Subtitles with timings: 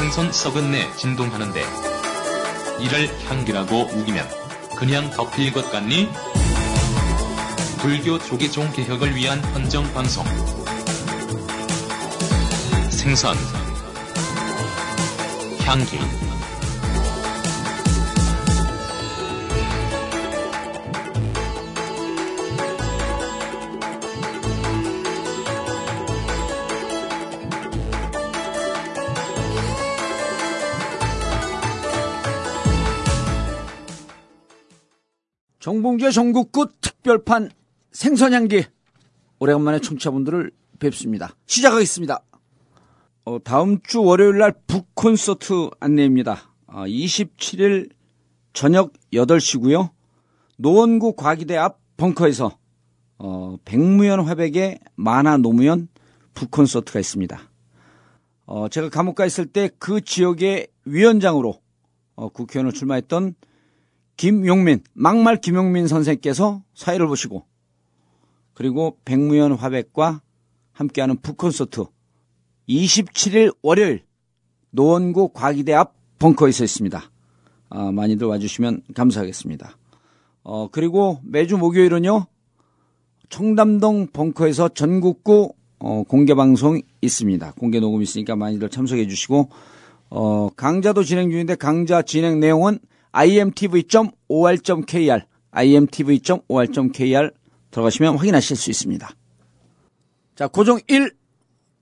[0.00, 1.62] 생선 썩은 내 진동하는데
[2.80, 4.26] 이를 향기라고 우기면
[4.74, 6.08] 그냥 덮일 것 같니?
[7.80, 10.24] 불교 조계종 개혁을 위한 헌정 방송.
[12.88, 13.36] 생선.
[15.66, 15.98] 향기
[35.70, 37.48] 정봉주의 전국구 특별판
[37.92, 38.64] 생선향기
[39.38, 41.36] 오래간만에 청취자분들을 뵙습니다.
[41.46, 42.24] 시작하겠습니다.
[43.24, 46.52] 어, 다음 주 월요일 날 북콘서트 안내입니다.
[46.66, 47.90] 어, 27일
[48.52, 49.90] 저녁 8시고요.
[50.56, 52.58] 노원구 과기대 앞 벙커에서
[53.18, 55.86] 어, 백무연 화백의 만화 노무현
[56.34, 57.40] 북콘서트가 있습니다.
[58.46, 61.60] 어, 제가 감옥가 있을 때 그 지역의 위원장으로
[62.16, 63.36] 어, 국회의원을 출마했던
[64.20, 67.46] 김용민, 막말 김용민 선생께서 사회를 보시고
[68.52, 70.20] 그리고 백무연 화백과
[70.72, 71.86] 함께하는 북콘서트
[72.68, 74.02] 27일 월요일
[74.72, 77.02] 노원구 과기대 앞 벙커에서 있습니다.
[77.70, 79.78] 아, 많이들 와주시면 감사하겠습니다.
[80.42, 82.26] 어, 그리고 매주 목요일은요,
[83.30, 87.52] 청담동 벙커에서 전국구 어, 공개 방송 있습니다.
[87.52, 89.48] 공개 녹음 있으니까 많이들 참석해 주시고,
[90.10, 92.80] 어, 강좌도 진행 중인데 강좌 진행 내용은
[93.12, 94.70] imtv.or.kr,
[95.52, 97.30] imtv.or.kr
[97.70, 99.08] 들어가시면 확인하실 수 있습니다.
[100.34, 101.12] 자, 고정 1,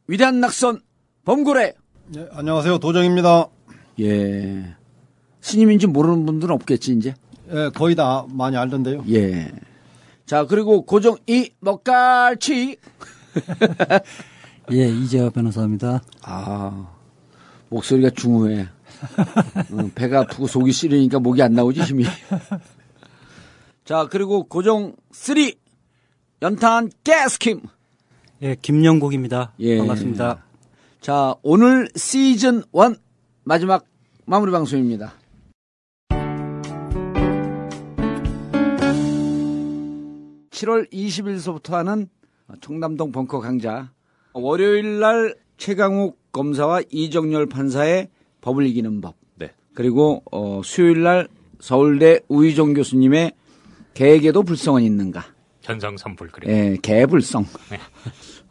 [0.06, 0.80] 위대한 낙선,
[1.24, 1.74] 범고래.
[2.08, 2.78] 네, 안녕하세요.
[2.78, 3.48] 도정입니다.
[4.00, 4.74] 예.
[5.40, 7.14] 스님인지 모르는 분들은 없겠지, 이제.
[7.50, 9.04] 예, 거의 다 많이 알던데요.
[9.10, 9.52] 예.
[10.26, 12.76] 자, 그리고 고정 2, 먹갈치.
[14.72, 16.02] 예, 이재화 변호사입니다.
[16.22, 16.90] 아,
[17.70, 18.68] 목소리가 중후해.
[19.72, 22.04] 응, 배가 아프고 속이 시리니까 목이 안 나오지, 힘이.
[23.84, 25.36] 자, 그리고 고정 3,
[26.42, 27.62] 연탄 가스킴.
[28.42, 29.52] 예, 김영국입니다.
[29.60, 29.78] 예.
[29.78, 30.44] 반갑습니다.
[31.00, 32.96] 자, 오늘 시즌 1
[33.44, 33.84] 마지막
[34.26, 35.14] 마무리 방송입니다.
[40.50, 42.08] (7월 20일서부터) 하는
[42.60, 43.92] 청담동 벙커 강좌
[44.32, 48.08] 월요일 날 최강욱 검사와 이정열 판사의
[48.40, 49.52] 법을 이기는 법 네.
[49.74, 51.28] 그리고 어, 수요일 날
[51.60, 53.32] 서울대 우희종 교수님의
[53.94, 55.24] 개에게도 불성은 있는가
[55.62, 56.50] 현성선불 그림.
[56.50, 57.44] 예, 개불성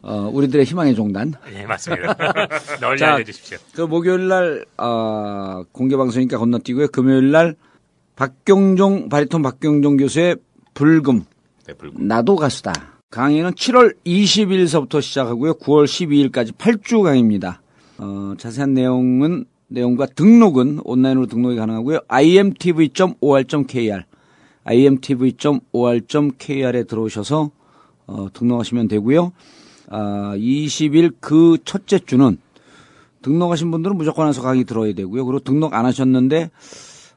[0.02, 2.14] 어, 우리들의 희망의 종단 예, 맞습니다.
[2.80, 3.58] 널리 자, 알려주십시오.
[3.74, 6.88] 그 목요일 날 어, 공개 방송이니까 건너뛰고요.
[6.88, 7.56] 금요일 날
[8.16, 10.36] 박경종 바리톤 박경종 교수의
[10.74, 11.24] 불금
[11.66, 12.06] 네, 불금.
[12.06, 12.72] 나도 가수다.
[13.10, 15.54] 강의는 7월 20일서부터 시작하고요.
[15.54, 17.62] 9월 12일까지 8주 강의입니다.
[17.98, 22.00] 어, 자세한 내용은 내용과 등록은 온라인으로 등록이 가능하고요.
[22.08, 24.04] imtv.or.kr
[24.64, 26.02] imtv.or.kr에
[26.84, 27.50] 들어오셔서
[28.06, 29.32] 어, 등록하시면 되고요.
[29.90, 32.38] 아, 20일 그 첫째 주는
[33.22, 35.24] 등록하신 분들은 무조건 와서 강의 들어야 되고요.
[35.24, 36.50] 그리고 등록 안 하셨는데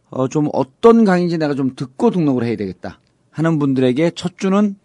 [0.09, 3.00] 어, 좀 어떤 강의인지 내가 좀 듣고 등록을 해야 되겠다
[3.31, 4.75] 하는 분들에게 첫 주는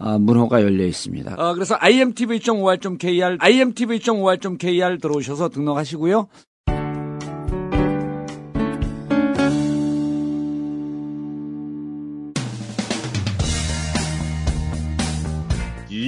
[0.00, 1.34] 아, 문호가 열려 있습니다.
[1.36, 6.28] 어, 그래서 imtv.or.kr, imtv.or.kr 들어오셔서 등록하시고요.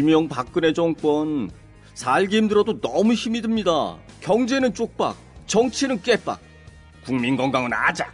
[0.00, 1.50] 이명 박근혜 정권
[1.92, 3.98] 살기 힘들어도 너무 힘이 듭니다.
[4.22, 5.14] 경제는 쪽박,
[5.46, 6.40] 정치는 깨박,
[7.04, 8.10] 국민 건강은 아작.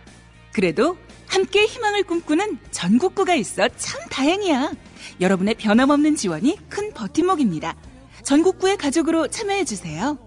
[0.53, 0.97] 그래도
[1.29, 4.73] 함께 희망을 꿈꾸는 전국구가 있어 참 다행이야.
[5.21, 7.77] 여러분의 변함없는 지원이 큰 버팀목입니다.
[8.25, 10.19] 전국구의 가족으로 참여해주세요.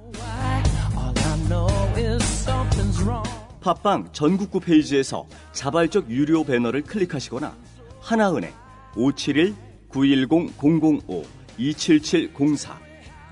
[3.60, 7.54] 팟빵 전국구 페이지에서 자발적 유료 배너를 클릭하시거나
[8.00, 8.54] 하나은행
[11.60, 12.78] 571-910-005-27704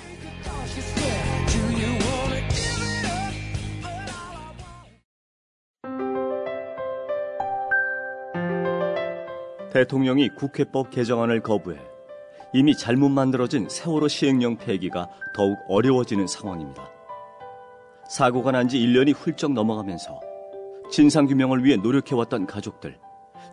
[9.74, 11.77] 대통령이 국회법 개정안을 거부해
[12.53, 16.96] 이미 잘못 만들어진 세월호 시행령 폐기가 더욱 어려워지는 상황입니다.
[18.09, 20.19] 사고가 난 지 1년이 훌쩍 넘어가면서
[20.92, 22.98] 진상규명을 위해 노력해왔던 가족들,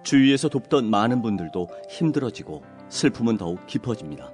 [0.05, 4.31] 주위에서 돕던 많은 분들도 힘들어지고 슬픔은 더욱 깊어집니다.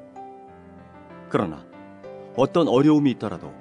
[1.29, 1.65] 그러나
[2.37, 3.53] 어떤 어려움이 있더라도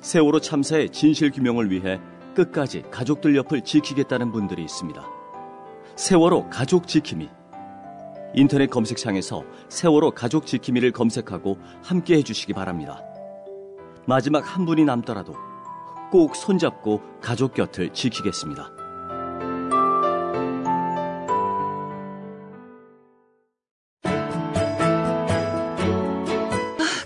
[0.00, 2.00] 세월호 참사의 진실규명을 위해
[2.34, 5.02] 끝까지 가족들 옆을 지키겠다는 분들이 있습니다.
[5.96, 7.28] 세월호 가족 지킴이
[8.34, 13.02] 인터넷 검색창에서 세월호 가족 지킴이를 검색하고 함께 해주시기 바랍니다.
[14.06, 15.34] 마지막 한 분이 남더라도
[16.10, 18.72] 꼭 손잡고 가족 곁을 지키겠습니다.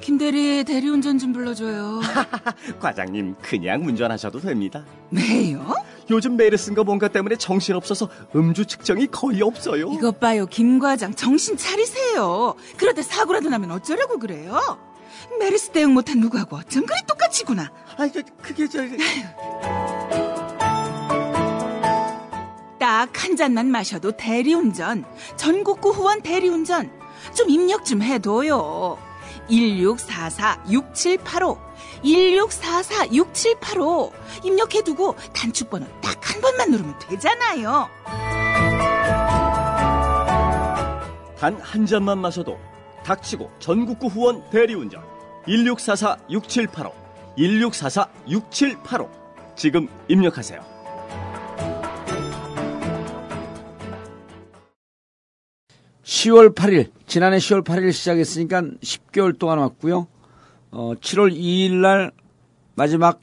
[0.01, 2.01] 김대리 대리운전 좀 불러줘요.
[2.81, 4.85] 과장님 그냥 운전하셔도 됩니다.
[5.11, 5.75] 왜요?
[6.11, 9.91] 요즘 메르스인가 뭔가 때문에 정신없어서 음주 측정이 거의 없어요.
[9.93, 11.15] 이것 봐요, 김 과장.
[11.15, 12.55] 정신 차리세요.
[12.77, 14.61] 그러다 사고라도 나면 어쩌려고 그래요?
[15.39, 17.71] 메르스 대응 못한 누구하고 어쩜 그리 똑같이구나.
[17.97, 18.81] 아, 저, 그게 저
[22.79, 25.05] 딱 한 잔만 마셔도 대리운전.
[25.37, 26.91] 전국구 후원 대리운전.
[27.35, 28.99] 좀 입력 좀 해둬요.
[29.49, 31.59] 1644-6785.
[32.05, 34.13] 1644-6785.
[34.45, 37.89] 입력해두고 단축번호 딱 한 번만 누르면 되잖아요.
[41.39, 42.59] 단 한 잔만 마셔도
[43.05, 45.03] 닥치고 전국구 후원 대리운전
[45.47, 46.93] 1644-6785
[47.39, 49.09] 1644-6785
[49.57, 50.75] 지금 입력하세요.
[56.03, 60.07] 시 10월 8일, 지난해 10월 8일 시작했으니까 10개월 동안 왔고요.
[60.71, 62.13] 어, 7월 2일 날
[62.75, 63.21] 마지막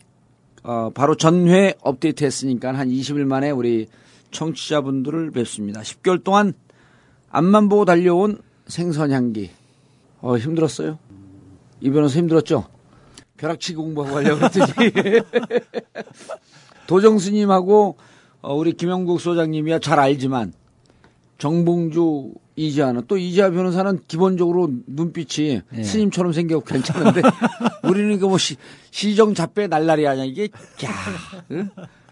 [0.64, 3.88] 어, 바로 전회 업데이트 했으니까 한 20일 만에 우리
[4.32, 5.82] 청취자분들을 뵙습니다.
[5.82, 6.54] 10개월 동안
[7.30, 9.50] 앞만 보고 달려온 생선향기.
[10.22, 11.00] 어, 힘들었어요?
[11.82, 12.66] 이 변호사 힘들었죠?
[13.38, 14.92] 벼락치기 공부하고 하려고 그랬더니.
[16.88, 17.98] 도정스님하고
[18.42, 20.54] 어, 우리 김영국 소장님이야 잘 알지만
[21.38, 25.84] 정봉주 이지아는 또 이지아 변호사는 기본적으로 눈빛이 예.
[25.84, 27.22] 스님처럼 생기고 괜찮은데
[27.84, 28.58] 우리는 뭐 시,
[28.92, 30.90] 시정 잡배 날라리 아냐 이게 야
[31.52, 31.70] 응?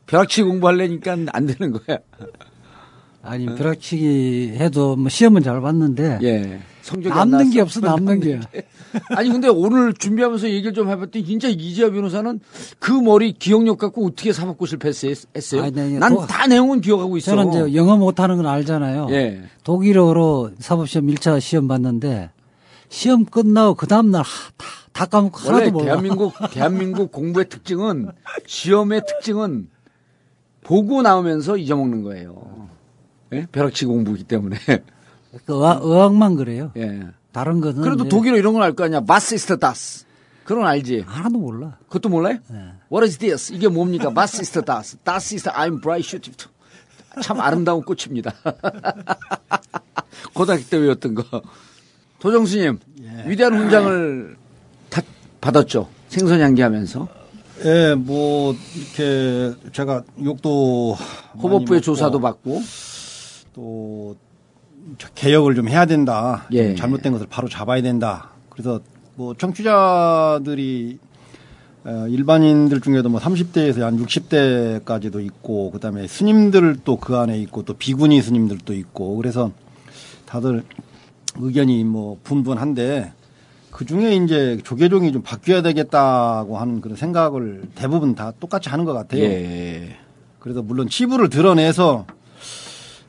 [0.07, 2.00] 벼락치기 공부하려니까 안 되는 거야.
[3.21, 6.60] 아니 벼락치기 해도 뭐 시험은 잘 봤는데 예.
[6.90, 7.62] 성적이 안 남는 게.
[7.62, 8.40] 없어 남는 게.
[9.16, 12.40] 아니 근데 오늘 준비하면서 얘기를 좀 해봤더니 진짜 이지아 변호사는
[12.80, 15.62] 그 머리 기억력 갖고 어떻게 사법고시를 패스했어요?
[15.64, 17.36] 아니, 아니, 난 도- 다 내용은 기억하고 있어.
[17.36, 19.08] 저는 이제 영어 못하는 건 알잖아요.
[19.12, 19.42] 예.
[19.64, 22.32] 독일어로 사법시험 1차 시험 봤는데
[22.90, 24.24] 시험 끝나고 그 다음날
[24.58, 25.86] 다, 다 까먹고 원래 하나도 몰라.
[25.86, 28.10] 대한민국 대한민국 공부의 특징은
[28.48, 29.70] 시험의 특징은
[30.64, 32.68] 보고 나오면서 잊어먹는 거예요.
[33.34, 33.46] 예?
[33.52, 34.58] 벼락치기 공부이기 때문에.
[35.46, 36.72] 그 의학만 그래요.
[36.78, 37.08] 예.
[37.31, 39.02] 다른 거는 그래도 이제 독일어 이런 건 알 거 아니야.
[39.02, 40.06] 마시스터 다스.
[40.44, 41.04] 그런 거 알지?
[41.06, 41.78] 하나도 몰라.
[41.88, 42.40] 그것도 몰라요?
[42.48, 42.58] 네.
[42.92, 43.54] What is this?
[43.54, 44.10] 이게 뭡니까?
[44.10, 44.98] 마시스터 다스.
[44.98, 46.36] 다스 is I'm bright shooting.
[47.22, 48.34] 참 아름다운 꽃입니다.
[50.34, 51.42] 고등학교 때 외웠던 거.
[52.20, 53.30] 도정수님, 예.
[53.30, 54.36] 위대한 훈장을
[54.90, 55.02] 다
[55.40, 55.88] 받았죠.
[56.10, 57.08] 생선 향기 하면서.
[57.64, 60.94] 예, 뭐 이렇게 제가 욕도
[61.42, 62.62] 호법부의 조사도 받고.
[63.54, 64.16] 또
[65.16, 66.46] 개혁을 좀 해야 된다.
[66.52, 66.76] 좀 예.
[66.76, 68.30] 잘못된 것을 바로 잡아야 된다.
[68.50, 68.80] 그래서
[69.16, 71.00] 뭐 청취자들이
[71.86, 78.22] 어, 일반인들 중에도 뭐 30대에서 한 60대까지도 있고 그다음에 스님들도 그 안에 있고 또 비구니
[78.22, 79.52] 스님들도 있고 그래서
[80.26, 80.64] 다들
[81.38, 83.14] 의견이 뭐 분분한데
[83.72, 88.94] 그 중에 이제 조계종이 좀 바뀌어야 되겠다고 하는 그런 생각을 대부분 다 똑같이 하는 것
[88.94, 89.24] 같아요.
[89.24, 89.96] 예.
[90.40, 92.06] 그래서 물론 치부를 드러내서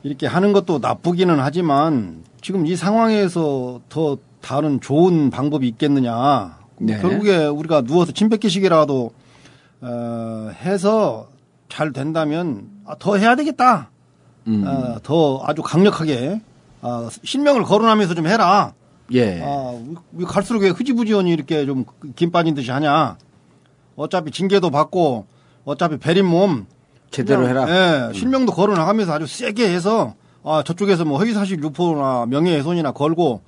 [0.03, 6.57] 이렇게 하는 것도 나쁘기는 하지만 지금 이 상황에서 더 다른 좋은 방법이 있겠느냐.
[6.79, 6.99] 네.
[6.99, 9.11] 결국에 우리가 누워서 침 뱉기식이라도
[9.81, 11.27] 어, 해서
[11.69, 13.89] 잘 된다면 아, 더 해야 되겠다.
[14.47, 14.63] 음.
[14.65, 16.41] 어, 더 아주 강력하게
[16.81, 18.73] 아, 실명을 거론하면서 좀 해라.
[19.13, 19.41] 예.
[19.43, 19.79] 아,
[20.13, 23.17] 왜 갈수록 왜 흐지부지언이 이렇게 좀 김 빠진 듯이 하냐.
[23.95, 25.25] 어차피 징계도 받고
[25.65, 26.65] 어차피 베린 몸
[27.11, 27.65] 제대로 해라.
[27.69, 33.41] 예, 실명도 거론하면서 아주 세게 해서 아, 저쪽에서 뭐 허위사실 유포나 명예훼손이나 걸고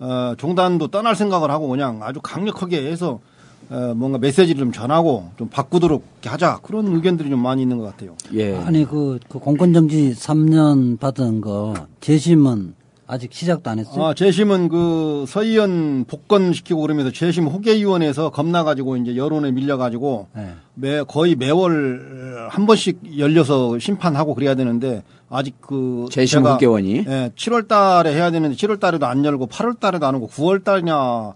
[0.00, 3.20] 어, 종단도 떠날 생각을 하고 그냥 아주 강력하게 해서
[3.68, 7.84] 어, 뭔가 메시지를 좀 전하고 좀 바꾸도록 이렇게 하자 그런 의견들이 좀 많이 있는 것
[7.84, 8.16] 같아요.
[8.32, 8.56] 예.
[8.56, 12.74] 아니 그, 그 공권정지 3년 받은 거 재심은
[13.10, 14.04] 아직 시작도 안 했어요.
[14.04, 20.54] 아, 재심은 그 서희연 복권시키고 그러면서 재심 호계위원회에서 겁나가지고 이제 여론에 밀려가지고 네.
[20.74, 26.98] 매, 거의 매월 한 번씩 열려서 심판하고 그래야 되는데 아직 그 재심 제가, 국회의원이?
[26.98, 31.32] 예, 7월 달에 해야 되는데 7월 달에도 안 열고 8월 달에도 안 오고 9월 달이냐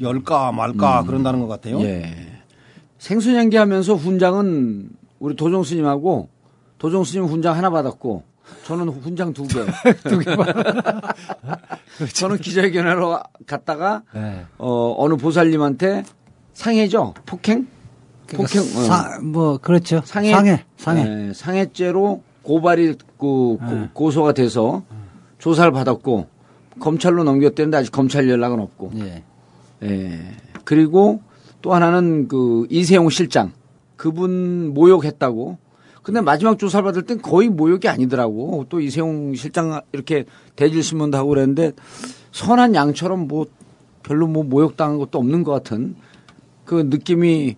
[0.00, 1.78] 열까 말까 그런다는 것 같아요.
[1.82, 2.10] 예.
[2.96, 6.30] 생수년기 하면서 훈장은 우리 도종 스님하고
[6.78, 8.22] 도종 스님 훈장 하나 받았고
[8.64, 9.64] 저는 훈장 두 개.
[10.08, 10.36] 두 개.
[12.14, 14.44] 저는 기자회견하러 갔다가 네.
[14.58, 16.04] 어, 어느 보살님한테
[16.52, 17.14] 상해죠?
[17.24, 17.66] 폭행?
[18.28, 18.60] 폭행.
[18.60, 18.64] 어.
[18.64, 20.02] 사, 뭐 그렇죠.
[20.04, 20.30] 상해.
[20.32, 20.64] 상해.
[20.76, 21.04] 상해.
[21.04, 23.58] 네, 상해죄로 고발이 그 고,
[23.92, 24.82] 고소가 돼서
[25.38, 26.26] 조사를 받았고
[26.80, 28.92] 검찰로 넘겼대는데 아직 검찰 연락은 없고.
[28.96, 29.24] 예.
[29.82, 30.20] 예.
[30.64, 31.20] 그리고
[31.62, 33.52] 또 하나는 그 이세용 실장
[33.96, 35.58] 그분 모욕했다고.
[36.08, 38.64] 근데 마지막 조사를 받을 땐 거의 모욕이 아니더라고.
[38.70, 40.24] 또 이세용 실장 이렇게
[40.56, 41.72] 대질 신문도 하고 그랬는데
[42.32, 43.44] 선한 양처럼 뭐
[44.02, 45.96] 별로 뭐 모욕당한 것도 없는 것 같은
[46.64, 47.56] 그 느낌이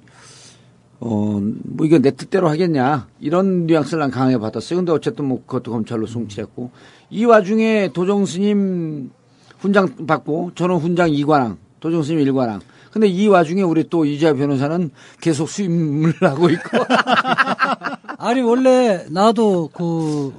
[0.99, 3.07] 어, 뭐 이거 내 뜻대로 하겠냐.
[3.21, 4.81] 이런 뉘앙스를 난 강하게 받았어요.
[4.81, 6.73] 근데 어쨌든 뭐 그것도 검찰로 송치했고.
[7.11, 9.13] 이 와중에 도정 스님
[9.61, 12.59] 훈장 받고 저는 훈장 2관왕, 도정 스님 1관왕.
[12.91, 16.79] 근데 이 와중에 우리 또 이자 변호사는 계속 수임을 하고 있고.
[18.19, 20.33] 아니 원래 나도 그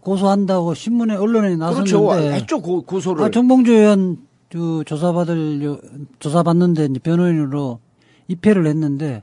[0.00, 2.06] 고소한다고 신문에 언론에 그렇죠.
[2.06, 2.60] 나섰는데 했죠.
[2.60, 3.24] 고, 고소를.
[3.24, 4.18] 아, 정봉주 의원
[4.50, 5.78] 그 조사받을 요-
[6.20, 7.80] 조사받는데 이제 변호인으로
[8.28, 9.22] 입회를 했는데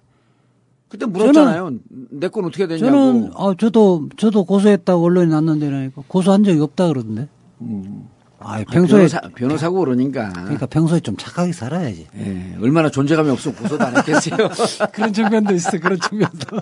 [0.90, 1.72] 그때 물었잖아요.
[2.10, 2.86] 내 건 어떻게 되냐고.
[2.86, 7.28] 저는 아 저도 저도 고소했다고 언론에 났는데 고소한 적이 없다 그러던데.
[8.44, 10.32] 아 평소에 변호사, 변호사고 그러니까.
[10.34, 12.08] 그러니까 평소에 좀 착하게 살아야지.
[12.18, 14.50] 예, 얼마나 존재감이 없으면 고소도 안 했겠어요.
[14.94, 15.72] 그런 측면도 있어.
[15.80, 16.58] 그런 측면도.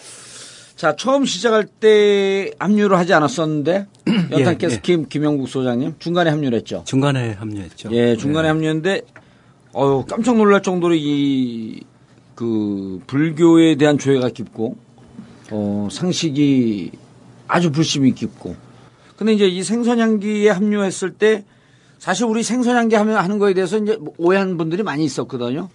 [0.76, 3.86] 자, 처음 시작할 때 합류를 하지 않았었는데
[4.30, 4.80] 연탄가스 예.
[4.82, 6.82] 김 김영국 소장님 중간에 합류를 했죠.
[6.84, 7.90] 중간에 합류했죠.
[7.92, 9.02] 예, 중간에 합류했는데
[9.76, 11.80] 어유 깜짝 놀랄 정도로 이
[12.34, 14.76] 그 불교에 대한 조예가 깊고
[15.50, 16.90] 어 상식이
[17.46, 18.56] 아주 불심이 깊고
[19.16, 21.44] 근데 이제 이 생선향기에 합류했을 때
[21.98, 25.68] 사실 우리 생선향기 하면 하는 거에 대해서 이제 뭐 오해한 분들이 많이 있었거든요.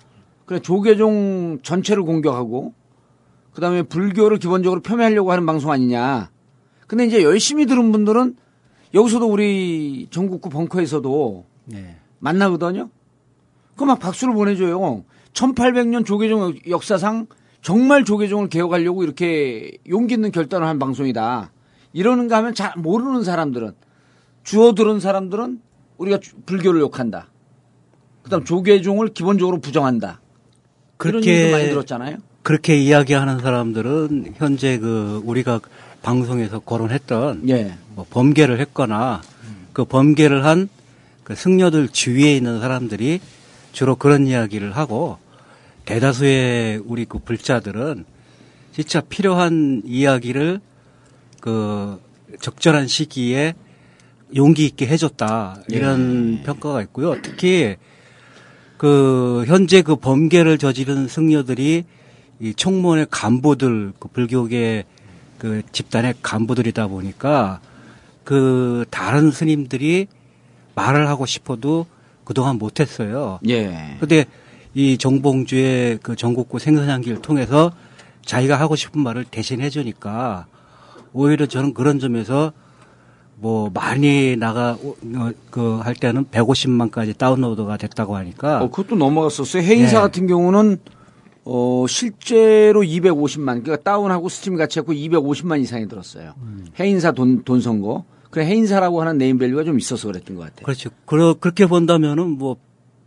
[0.45, 2.73] 그래 조계종 전체를 공격하고
[3.53, 6.29] 그다음에 불교를 기본적으로 폄훼하려고 하는 방송 아니냐.
[6.87, 8.35] 근데 이제 열심히 들은 분들은
[8.93, 11.97] 여기서도 우리 전국구 벙커에서도 네.
[12.19, 12.89] 만나거든요.
[13.75, 15.03] 그막 박수를 보내줘요.
[15.33, 17.27] 1800년 조계종 역사상
[17.61, 21.51] 정말 조계종을 개혁하려고 이렇게 용기 있는 결단을 한 방송이다.
[21.93, 23.73] 이러는가 하면 잘 모르는 사람들은
[24.43, 25.59] 주워 들은 사람들은
[25.97, 27.27] 우리가 주- 불교를 욕한다.
[28.23, 30.19] 그다음 조계종을 기본적으로 부정한다.
[30.97, 32.17] 그런 얘기도 많이 그렇게 들었잖아요.
[32.43, 35.59] 그렇게 이야기하는 사람들은 현재 그 우리가
[36.01, 37.75] 방송에서 거론했던 예.
[37.95, 39.21] 뭐 범계를 했거나
[39.73, 40.69] 그 범계를 한
[41.23, 43.19] 그 승려들 주위에 있는 사람들이
[43.71, 45.19] 주로 그런 이야기를 하고
[45.85, 48.03] 대다수의 우리 그 불자들은
[48.71, 50.59] 진짜 필요한 이야기를
[51.41, 51.99] 그
[52.41, 53.53] 적절한 시기에
[54.35, 57.21] 용기 있게 해줬다 이런 평가가 있고요.
[57.21, 57.75] 특히
[58.77, 61.83] 그 현재 그 범계를 저지른 승려들이
[62.39, 64.85] 이 총무원의 간부들 그 불교계
[65.37, 67.59] 그 집단의 간부들이다 보니까
[68.23, 70.07] 그 다른 스님들이
[70.75, 71.87] 말을 하고 싶어도
[72.23, 73.39] 그동안 못했어요.
[73.49, 73.97] 예.
[73.99, 74.25] 근데
[74.73, 77.71] 이 정봉주의 그 전국구 생선향기를 통해서
[78.23, 80.45] 자기가 하고 싶은 말을 대신 해 주니까
[81.13, 82.53] 오히려 저는 그런 점에서
[83.35, 84.77] 뭐 많이 나가
[85.49, 89.63] 그 할 때는 150만까지 다운로드가 됐다고 하니까 어, 그것도 넘어갔었어요.
[89.63, 90.01] 해인사 네.
[90.01, 90.77] 같은 경우는
[91.45, 96.33] 어, 실제로 250만, 그러니까 다운하고 스팀 같이 했고 250만 이상이 들었어요.
[96.79, 98.03] 해인사 돈, 돈 선거.
[98.29, 100.65] 그래, 해인사라고 하는 네임밸류가 좀 있어서 그랬던 것 같아요.
[100.65, 100.91] 그렇죠.
[101.05, 102.57] 그러, 그렇게 본다면은 뭐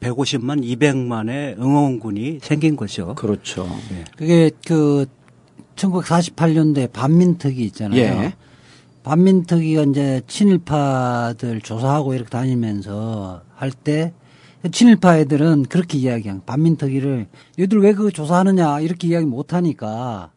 [0.00, 3.14] 150만, 200만의 응원군이 생긴 거죠.
[3.14, 3.68] 그렇죠.
[4.16, 5.06] 그게 그
[5.82, 8.00] 1948년도에 반민특위 있잖아요.
[8.00, 8.34] 예.
[9.02, 14.12] 반민특위가 이제 친일파들 조사하고 이렇게 다니면서 할 때
[14.70, 17.26] 친일파 애들은 그렇게 이야기한 반민특위를
[17.58, 20.30] 얘들 왜 그거 조사하느냐 이렇게 이야기 못 하니까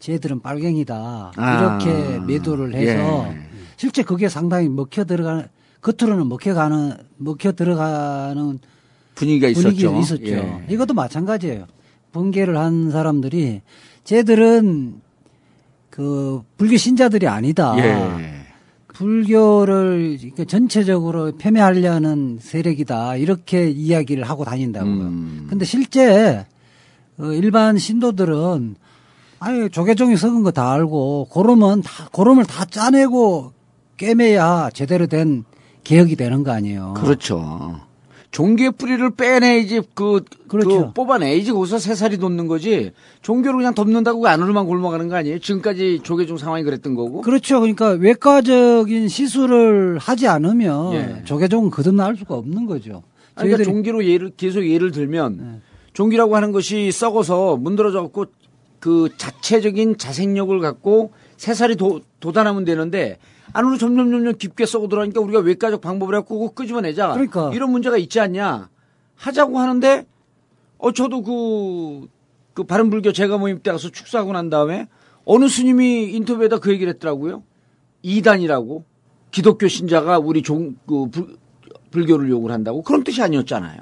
[0.00, 1.58] 쟤들은 빨갱이다 아.
[1.58, 3.38] 이렇게 매도를 해서 예.
[3.76, 5.46] 실제 그게 상당히 먹혀 들어가는
[5.80, 8.58] 겉으로는 먹혀가는 먹혀 들어가는
[9.14, 9.68] 분위기가 있었죠.
[9.68, 10.24] 분위기가 있었죠.
[10.26, 10.66] 예.
[10.68, 11.66] 이것도 마찬가지예요.
[12.12, 13.62] 번개를 한 사람들이
[14.04, 15.00] 쟤들은
[15.90, 17.74] 그 불교 신자들이 아니다.
[17.78, 18.40] 예.
[18.94, 23.16] 불교를 그러니까 전체적으로 폄훼하려는 세력이다.
[23.16, 24.92] 이렇게 이야기를 하고 다닌다고요.
[24.92, 25.46] 음.
[25.48, 26.46] 근데 실제
[27.18, 28.76] 어, 일반 신도들은
[29.38, 33.52] 아니 조계종이 썩은 거 다 알고 고름은 다 고름을 다 짜내고
[33.96, 35.44] 꿰매야 제대로 된
[35.84, 36.94] 개혁이 되는 거 아니에요.
[36.96, 37.80] 그렇죠.
[38.30, 40.68] 종교의 뿌리를 빼내야지 그, 그렇죠.
[40.88, 42.92] 그 뽑아내야지 거기서 새살이 돋는 거지.
[43.22, 45.40] 종교를 그냥 덮는다고 그 안으로만 골먹하는 거 아니에요?
[45.40, 47.22] 지금까지 조계종 상황이 그랬던 거고.
[47.22, 47.58] 그렇죠.
[47.60, 51.22] 그러니까 외과적인 시술을 하지 않으면 예.
[51.24, 53.02] 조계종은 거듭날 수가 없는 거죠.
[53.34, 55.60] 그러니까 저희들이- 종기로 예를 계속 예를 들면 네.
[55.92, 58.26] 종기라고 하는 것이 썩어서 문드러져 갖고
[58.78, 63.18] 그 자체적인 자생력을 갖고 새살이 도, 돋아나면 되는데
[63.52, 67.12] 안으로 점점 점점 깊게 썩어 들어가니까 우리가 외과적 방법을 갖고 그거 끄집어내자.
[67.12, 67.50] 그러니까.
[67.54, 68.68] 이런 문제가 있지 않냐.
[69.16, 70.06] 하자고 하는데
[70.78, 72.08] 어 저도 그,
[72.54, 74.88] 그 바른불교 제가 모임 때 가서 축사하고 난 다음에
[75.24, 77.42] 어느 스님이 인터뷰에다 그 얘기를 했더라고요.
[78.02, 78.84] 이단이라고
[79.30, 81.36] 기독교 신자가 우리 종, 그 불-
[81.90, 83.78] 불교를 요구를 한다고 그런 뜻이 아니었잖아요.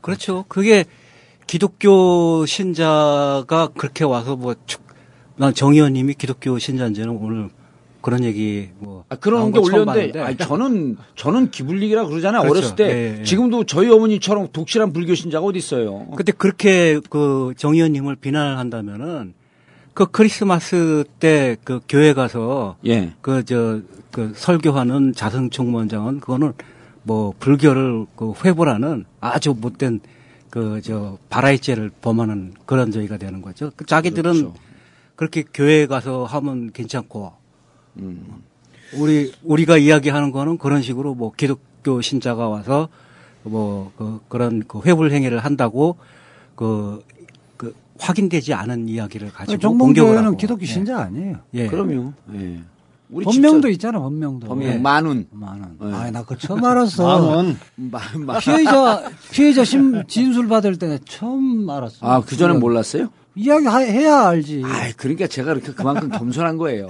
[0.00, 0.44] 그렇죠.
[0.48, 0.84] 그게
[1.46, 4.82] 기독교 신자가 그렇게 와서 뭐, 축-
[5.36, 7.50] 난 정의원님이 기독교 신자인지는 오늘
[8.02, 9.04] 그런 얘기 뭐.
[9.08, 10.20] 아, 그런 게 올렸는데.
[10.20, 12.42] 아니, 저는, 저는 기불리기라 그러잖아요.
[12.42, 12.58] 그렇죠.
[12.58, 12.84] 어렸을 때.
[12.88, 13.22] 예, 예.
[13.24, 16.06] 지금도 저희 어머니처럼 독실한 불교 신자가 어디 있어요.
[16.16, 19.34] 근데 그렇게 그 정 의원님을 비난을 한다면은
[19.94, 23.12] 그 크리스마스 때 그 교회 가서 예.
[23.20, 26.52] 그저그 설교하는 자성 총무원장은 그거는
[27.04, 30.00] 뭐 불교를 그 회불하는 아주 못된
[30.50, 33.70] 그 저 바라이죄를 범하는 그런 저희가 되는 거죠.
[33.76, 34.54] 그 자기들은 그렇죠.
[35.16, 37.32] 그렇게 교회에 가서 하면 괜찮고
[37.98, 38.42] 음.
[38.94, 42.88] 우리 우리가 이야기하는 거는 그런 식으로 뭐 기독교 신자가 와서
[43.42, 45.96] 뭐 그, 그런 그 회불 행위를 한다고
[46.54, 47.02] 그,
[47.56, 50.36] 그 확인되지 않은 이야기를 가지고 공격을 정봉교회는.
[50.36, 51.36] 기독교 신자 아니에요.
[51.54, 51.66] 예.
[51.66, 52.12] 그럼요.
[52.34, 52.60] 예.
[53.10, 54.46] 우리 법명도 있잖아, 법명도.
[54.46, 54.78] 법명, 예.
[54.78, 55.26] 만운.
[55.30, 55.76] 만원.
[55.82, 55.92] 예.
[55.92, 57.44] 아, 나 그거 처음 알았어.
[57.76, 58.38] 마.
[58.38, 62.06] 피해자, 피해자 심, 진술 받을 때 처음 알았어.
[62.06, 63.08] 아, 그전엔 몰랐어요?
[63.34, 64.62] 이야기 하- 해야 알지.
[64.64, 66.88] 아, 그러니까 제가 그렇게 그만큼 겸손한 거예요.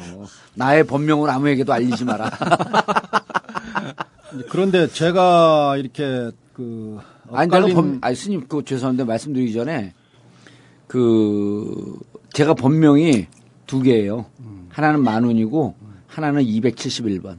[0.54, 2.30] 나의 본명을 아무에게도 알리지 마라.
[4.50, 6.98] 그런데 제가 이렇게 그
[7.32, 9.94] 아니, 엇갈린- 본, 아니, 스님, 그, 죄송한데 말씀드리기 전에,
[10.86, 11.98] 그,
[12.34, 13.26] 제가 본명이
[13.66, 14.26] 두 개예요.
[14.68, 15.74] 하나는 만운이고,
[16.08, 17.38] 하나는 271번.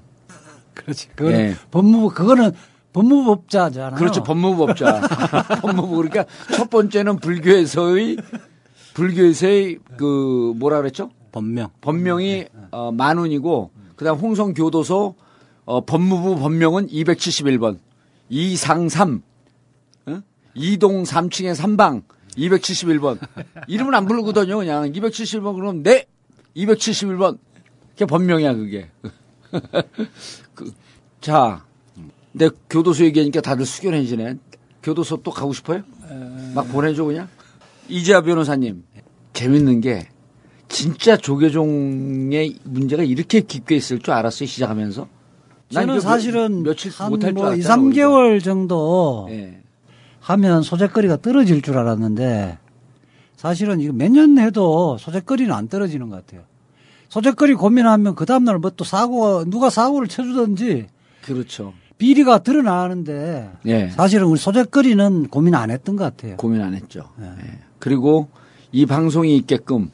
[0.74, 1.10] 그렇지.
[1.16, 1.56] 그거는 예.
[1.70, 2.52] 법무부, 그거는
[2.94, 3.98] 법무법자잖아.
[3.98, 4.24] 그렇죠.
[4.24, 5.02] 법무법자.
[5.62, 5.96] 법무부.
[5.98, 8.18] 그러니까 첫 번째는 불교에서의,
[8.94, 11.10] 불교에서의 그, 뭐라 그랬죠?
[11.32, 11.70] 법명.
[11.82, 15.16] 법명이 어, 만운이고, 그 다음 홍성교도소
[15.66, 17.80] 어, 법무부 법명은 271번.
[18.30, 19.22] 이상삼.
[20.08, 20.22] 어?
[20.54, 22.04] 이동 3층의 3방.
[22.38, 23.20] 271번.
[23.68, 24.58] 이름은 안 부르거든요.
[24.58, 26.06] 그냥 271번 그러면 네!
[26.56, 27.38] 271번.
[27.92, 28.90] 그게 법명이야, 그게.
[30.56, 30.74] 그,
[31.22, 31.64] 자,
[32.32, 34.38] 내 교도소 얘기하니까 다들 숙연해지네.
[34.82, 35.84] 교도소 또 가고 싶어요?
[36.54, 37.30] 막 보내줘, 그냥?
[37.90, 38.84] 이재하 변호사님,
[39.34, 40.08] 재밌는 게,
[40.70, 45.08] 진짜 조계종의 문제가 이렇게 깊게 있을 줄 알았어요, 시작하면서?
[45.74, 47.76] 난 저는 사실은 며- 며칠 한 못할 줄뭐 2, 알았잖아.
[47.84, 49.60] 3개월 정도 예.
[50.20, 52.58] 하면 소재거리가 떨어질 줄 알았는데
[53.36, 56.44] 사실은 이거 몇 년 해도 소재거리는 안 떨어지는 것 같아요.
[57.10, 60.88] 소재거리 고민하면 그 다음날 뭐 또 사고, 누가 사고를 쳐주든지
[61.24, 61.74] 그렇죠.
[61.98, 63.90] 비리가 드러나는데 예.
[63.90, 66.38] 사실은 우리 소재거리는 고민 안 했던 것 같아요.
[66.38, 67.10] 고민 안 했죠.
[67.22, 67.26] 예.
[67.84, 68.30] 그리고
[68.72, 69.92] 이 방송이 있게끔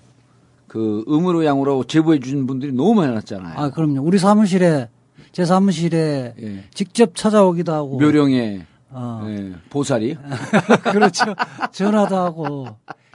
[0.67, 3.57] 그 음으로 양으로 제보해 주신 분들이 너무 많았잖아요.
[3.57, 4.01] 아, 그럼요.
[4.03, 4.89] 우리 사무실에,
[5.31, 6.63] 제 사무실에 예.
[6.71, 7.99] 직접 찾아오기도 하고.
[7.99, 9.25] 묘령의 어.
[9.27, 10.15] 예, 보살이
[10.91, 11.33] 그렇죠.
[11.71, 12.67] 전화도 하고.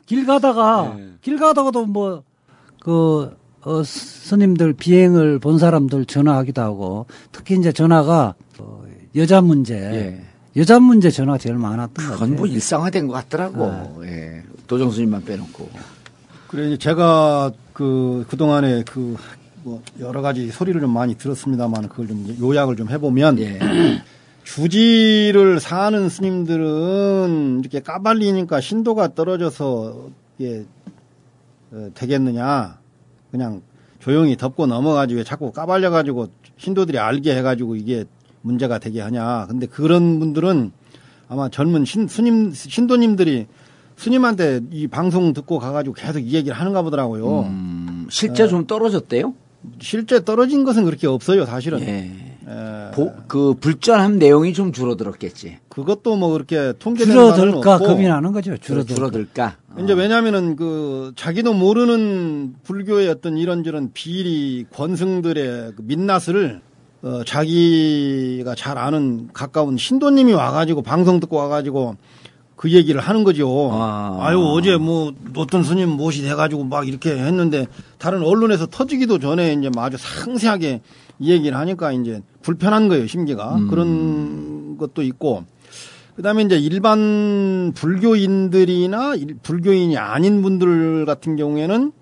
[0.06, 1.10] 길 가다가, 예.
[1.20, 2.24] 길 가다가도 뭐,
[2.80, 3.32] 그,
[3.62, 7.06] 어, 스님들 비행을 본 사람들 전화하기도 하고.
[7.30, 8.82] 특히 이제 전화가, 어,
[9.14, 9.76] 여자 문제.
[9.76, 10.24] 예.
[10.56, 12.14] 여자 문제 전화가 제일 많았던 것 같아요.
[12.18, 14.04] 그건 뭐 일상화된 것 같더라고.
[14.06, 14.42] 예.
[14.66, 15.68] 도정스님만 빼놓고.
[16.48, 19.16] 그래 이제 제가 그 그동안에 그
[19.64, 23.58] 뭐 여러 가지 소리를 좀 많이 들었습니다만 그걸 좀 요약을 좀 해보면 예.
[24.44, 30.10] 주지를 사는 스님들은 이렇게 까발리니까 신도가 떨어져서
[31.72, 32.78] 어, 되겠느냐
[33.30, 33.62] 그냥
[34.00, 38.04] 조용히 덮고 넘어가지고 왜 자꾸 까발려 가지고 신도들이 알게 해가지고 이게
[38.42, 40.72] 문제가 되게 하냐 근데 그런 분들은
[41.28, 43.46] 아마 젊은 신, 스님 신도님들이
[43.96, 47.40] 스님한테 이 방송 듣고 가가지고 계속 이 얘기를 하는가 보더라고요.
[47.42, 49.34] 음, 실제 좀 떨어졌대요?
[49.80, 51.80] 실제 떨어진 것은 그렇게 없어요, 사실은.
[51.80, 52.10] 예.
[52.46, 55.58] 에, 보- 그 불전한 내용이 좀 줄어들었겠지.
[55.70, 58.56] 그것도 뭐 그렇게 통계된 바는 줄어들까 없고 겁이 나는 거죠.
[58.58, 58.94] 줄어들까.
[58.94, 59.56] 줄어들까?
[59.82, 66.60] 이제 왜냐하면은 그 자기도 모르는 불교의 어떤 이런저런 비리 권승들의 그 민낯을
[67.02, 71.96] 어, 자기가 잘 아는 가까운 신도님이 와가지고 방송 듣고 와가지고
[72.56, 73.70] 그 얘기를 하는 거죠.
[73.72, 74.30] 아.
[74.32, 77.66] 유 어제 뭐 어떤 스님 못이 돼가지고 막 이렇게 했는데
[77.98, 80.80] 다른 언론에서 터지기도 전에 이제 뭐 아주 상세하게
[81.18, 85.44] 이 얘기를 하니까 이제 불편한 거예요 심기가 그런 것도 있고
[86.16, 91.92] 그다음에 이제 일반 불교인들이나 일- 불교인이 아닌 분들 같은 경우에는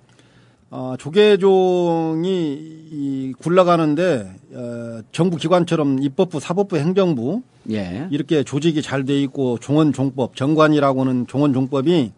[0.70, 2.58] 어, 조계종이
[2.90, 8.06] 이 굴러가는데 어, 정부 기관처럼 입법부, 사법부, 행정부 예.
[8.10, 12.12] 이렇게 조직이 잘 돼 있고 종원 종법, 정관이라고는 종원 종법이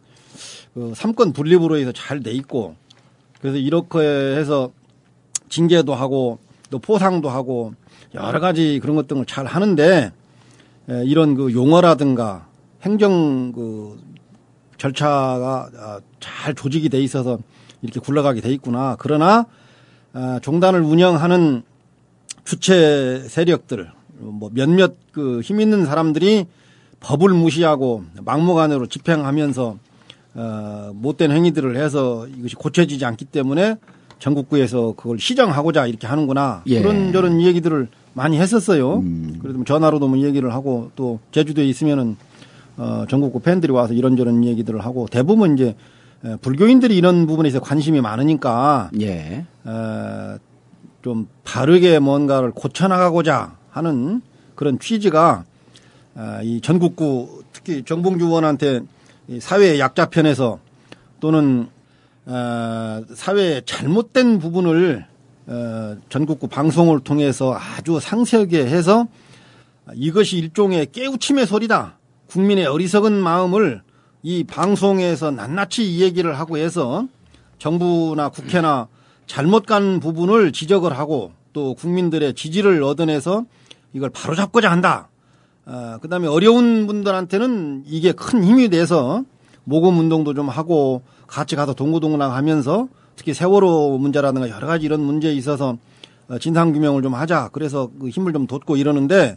[0.75, 2.75] 그 삼권 분립으로 해서 잘 돼 있고
[3.41, 4.71] 그래서 이렇게 해서
[5.49, 6.39] 징계도 하고
[6.71, 7.75] 또 포상도 하고
[8.15, 10.13] 여러 가지 그런 것들을 잘 하는데
[10.91, 12.49] 에, 이런 그 용어라든가
[12.83, 14.01] 행정 그
[14.79, 17.39] 절차가 아, 잘 조직이 돼 있어서
[17.83, 18.97] 이렇게 굴러가게 돼 있구나.
[18.99, 19.47] 그러나
[20.13, 21.63] 아, 종단을 운영하는
[22.45, 26.47] 주체 세력들 뭐 몇몇 그 힘 있는 사람들이
[27.01, 29.77] 법을 무시하고 막무가내로 집행하면서
[30.37, 33.77] 어, 못된 행위들을 해서 이것이 고쳐지지 않기 때문에
[34.19, 36.81] 전국구에서 그걸 시정하고자 이렇게 하는구나 예.
[36.81, 39.03] 그런 저런 얘기들을 많이 했었어요.
[39.41, 42.17] 그래도 뭐 전화로도 뭐 얘기를 하고 또 제주도에 있으면은
[42.77, 45.75] 어, 전국구 팬들이 와서 이런저런 얘기들을 하고 대부분 이제
[46.25, 49.45] 에, 불교인들이 이런 부분에 있어 관심이 많으니까 예.
[49.67, 50.39] 에,
[51.05, 54.23] 좀 바르게 뭔가를 고쳐나가고자 하는
[54.55, 55.45] 그런 취지가
[56.15, 58.81] 아, 이 전국구 특히 정봉주 의원한테
[59.29, 60.61] 이 사회의 약자 편에서
[61.21, 61.69] 또는
[62.25, 65.05] 어, 사회의 잘못된 부분을
[65.47, 69.07] 어, 전국구 방송을 통해서 아주 상세하게 해서
[69.93, 71.99] 이것이 일종의 깨우침의 소리다.
[72.29, 73.83] 국민의 어리석은 마음을
[74.23, 77.07] 이 방송에서 낱낱이 이 얘기를 하고 해서
[77.59, 78.89] 정부나 국회나
[79.27, 83.45] 잘못 간 부분을 지적을 하고 또 국민들의 지지를 얻어내서
[83.93, 85.09] 이걸 바로잡고자 한다.
[85.67, 89.25] 어, 그 다음에 어려운 분들한테는 이게 큰 힘이 돼서
[89.65, 95.33] 모금 운동도 좀 하고 같이 가서 동고동락 하면서 특히 세월호 문제라든가 여러 가지 이런 문제에
[95.33, 95.79] 있어서
[96.29, 97.51] 어, 진상규명을 좀 하자.
[97.53, 99.37] 그래서 그 힘을 좀 돋고 이러는데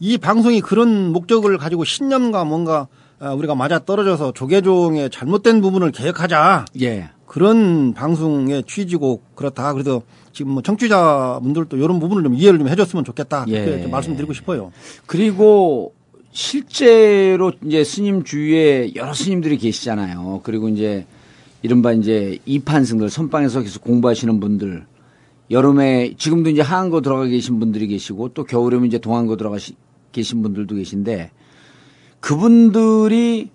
[0.00, 2.88] 이 방송이 그런 목적을 가지고 신념과 뭔가
[3.20, 6.64] 어, 우리가 맞아 떨어져서 조계종의 잘못된 부분을 개혁하자.
[6.80, 7.10] 예.
[7.30, 9.72] 그런 방송의 취지고 그렇다.
[9.72, 13.44] 그래서 지금 뭐 청취자분들도 이런 부분을 좀 이해를 좀 해줬으면 좋겠다.
[13.44, 13.82] 그렇게 예.
[13.82, 14.72] 좀 말씀드리고 싶어요.
[15.06, 15.94] 그리고
[16.32, 20.40] 실제로 이제 스님 주위에 여러 스님들이 계시잖아요.
[20.42, 21.06] 그리고 이제
[21.62, 24.84] 이른바 이제 이판승들 선방에서 계속 공부하시는 분들
[25.52, 29.76] 여름에 지금도 이제 하안고 들어가 계신 분들이 계시고 또 겨울에면 이제 동안고 들어가 시-
[30.10, 31.30] 계신 분들도 계신데
[32.18, 33.50] 그분들이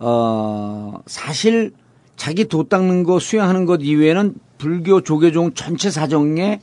[0.00, 1.72] 어 사실
[2.16, 6.60] 자기 도 닦는 거 수행하는 것 이외에는 불교 조계종 전체 사정에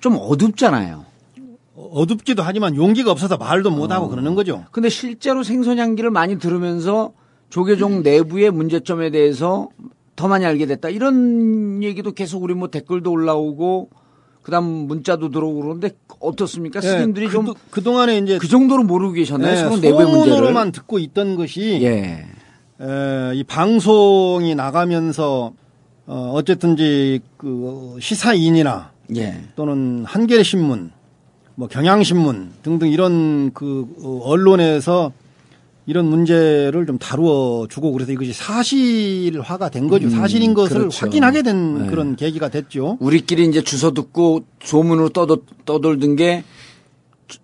[0.00, 1.04] 좀 어둡잖아요.
[1.76, 4.64] 어둡기도 하지만 용기가 없어서 말도 못하고 그러는 거죠.
[4.70, 7.12] 근데 실제로 생선향기를 많이 들으면서
[7.48, 9.68] 조계종 내부의 문제점에 대해서
[10.14, 10.90] 더 많이 알게 됐다.
[10.90, 13.88] 이런 얘기도 계속 우리 뭐 댓글도 올라오고
[14.42, 16.80] 그다음 문자도 들어오고 그러는데 어떻습니까?
[16.80, 19.54] 스님들이 그, 좀그 그동안에 이제 정도로 모르고 계셨나요?
[19.54, 20.32] 네, 서로 내부의 문제를.
[20.32, 22.26] 소문으로만 듣고 있던 것이 예.
[22.80, 25.52] 에, 이 방송이 나가면서
[26.06, 29.42] 어, 어쨌든지 그 시사인이나 예.
[29.54, 30.90] 또는 한겨레 신문,
[31.54, 35.12] 뭐 경향신문 등등 이런 그 어, 언론에서
[35.86, 40.08] 이런 문제를 좀 다루어 주고 그래서 이것이 사실화가 된 거죠.
[40.10, 41.06] 사실인 것을 그렇죠.
[41.06, 41.86] 확인하게 된 네.
[41.88, 42.96] 그런 계기가 됐죠.
[43.00, 46.44] 우리끼리 이제 주워 듣고 소문으로 떠돌, 떠돌던 게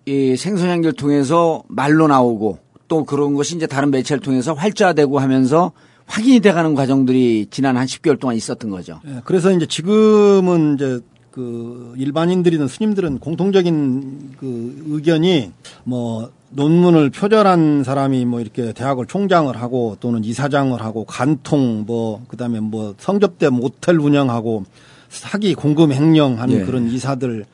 [0.05, 5.71] 이 생선향기를 통해서 말로 나오고 또 그런 것이 이제 다른 매체를 통해서 활자되고 하면서
[6.05, 9.01] 확인이 돼가는 과정들이 지난 한 10개월 동안 있었던 거죠.
[9.07, 15.51] 예, 그래서 이제 지금은 이제 그 일반인들이든 스님들은 공통적인 그 의견이
[15.83, 22.59] 뭐 논문을 표절한 사람이 뭐 이렇게 대학을 총장을 하고 또는 이사장을 하고 간통 뭐 그다음에
[22.59, 24.63] 뭐 성접대 모텔 운영하고
[25.09, 26.63] 사기 공금 횡령하는 예.
[26.63, 27.45] 그런 이사들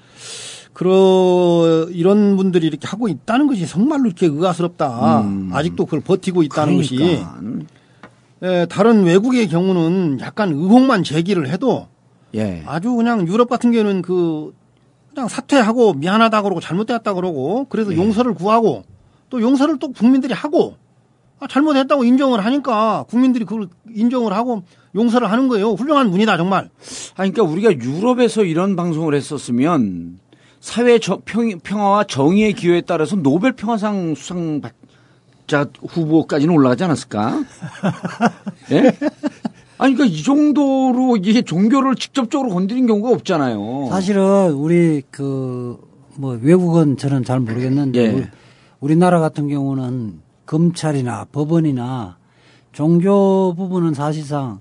[0.74, 5.24] 그런 이런 분들이 이렇게 하고 있다는 것이 정말로 이렇게 의아스럽다.
[5.52, 7.40] 아직도 그걸 버티고 있다는 것이 그러니까.
[8.44, 11.88] 예, 다른 외국의 경우는 약간 의혹만 제기를 해도
[12.36, 12.64] 예.
[12.66, 14.54] 아주 그냥 유럽 같은 경우는 그
[15.14, 17.98] 그냥 사퇴하고 미안하다 그러고 잘못됐다 그러고 그래서 예.
[17.98, 18.84] 용서를 구하고
[19.30, 20.76] 또 용서를 또 국민들이 하고
[21.40, 24.64] 아, 잘못했다고 인정을 하니까 국민들이 그걸 인정을 하고
[24.96, 25.72] 용서를 하는 거예요.
[25.72, 26.70] 훌륭한 분이다 정말.
[27.16, 30.20] 아니, 그러니까 우리가 유럽에서 이런 방송을 했었으면
[30.64, 34.62] 사회 저- 평, 평화와 정의의 기여에 따라서 노벨 평화상 수상
[35.46, 37.44] 자 후보까지는 올라가지 않았을까?
[38.72, 38.78] 예?
[39.78, 43.88] 아니, 그러니까 이 정도로 이게 종교를 직접적으로 건드린 경우가 없잖아요.
[43.90, 45.78] 사실은 우리 그
[46.16, 48.08] 뭐 외국은 저는 잘 모르겠는데 예.
[48.12, 48.26] 우리-
[48.80, 52.18] 우리나라 같은 경우는 검찰이나 법원이나
[52.72, 54.60] 종교 부분은 사실상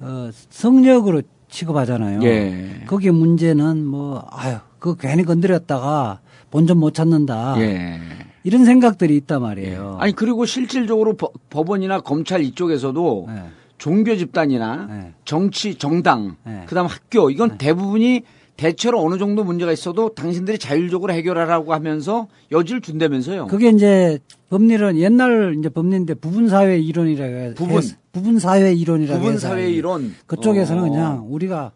[0.00, 2.22] 어, 성역으로 취급하잖아요.
[2.22, 2.84] 예.
[2.86, 8.00] 거기에 문제는 뭐 아유 그 괜히 건드렸다가 본전 못 찾는다 예.
[8.44, 9.96] 이런 생각들이 있단 말이에요.
[10.00, 13.42] 아니, 그리고 실질적으로 법- 법원이나 검찰 이쪽에서도 예.
[13.78, 15.12] 종교 집단이나 네.
[15.24, 16.64] 정치, 정당, 네.
[16.66, 18.22] 그다음 학교 이건 대부분이
[18.58, 23.46] 대체로 어느 정도 문제가 있어도 당신들이 자율적으로 해결하라고 하면서 여지를 준다면서요.
[23.46, 24.18] 그게 이제
[24.50, 27.54] 법리는 옛날 이제 법리인데 부분 사회 이론이라고.
[27.54, 27.80] 부분.
[28.10, 30.88] 부분 사회 이론이라고 부분 사회 이론 그쪽에서는 어.
[30.88, 31.70] 그냥 우리가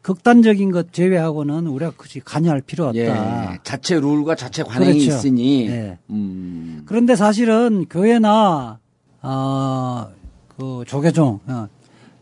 [0.00, 3.52] 극단적인 것 제외하고는 우리가 굳이 관여할 필요 없다.
[3.52, 5.14] 예, 자체 룰과 자체 관행이 그렇죠.
[5.14, 5.98] 있으니 예.
[6.08, 8.78] 음, 그런데 사실은 교회나
[9.20, 11.68] 어그 조계종 어,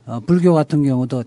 [0.07, 1.23] 어, 불교 같은 경우도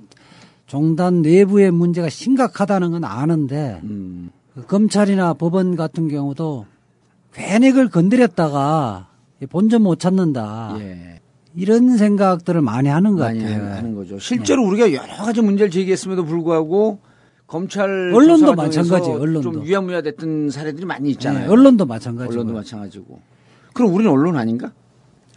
[0.70, 4.30] 종단 내부의 문제가 심각하다는 건 아는데 음.
[4.54, 6.68] 그 검찰이나 법원 같은 경우도
[7.34, 9.08] 괜히 그걸 건드렸다가
[9.50, 10.78] 본전 못 찾는다.
[10.80, 11.20] 예.
[11.56, 13.74] 이런 생각들을 많이 하는 것 많이 같아요.
[13.74, 14.20] 하는 거죠.
[14.20, 17.00] 실제로 우리가 여러 가지 문제를 제기했음에도 불구하고
[17.48, 19.42] 검찰 언론도 마찬가지, 언론도.
[19.42, 21.50] 좀 위야무야 됐던 사례들이 많이 네, 있잖아요.
[21.52, 22.32] 언론도 마찬가지고.
[22.34, 23.20] 언론도 마찬가지고.
[23.74, 24.72] 그럼 우리는 언론 아닌가?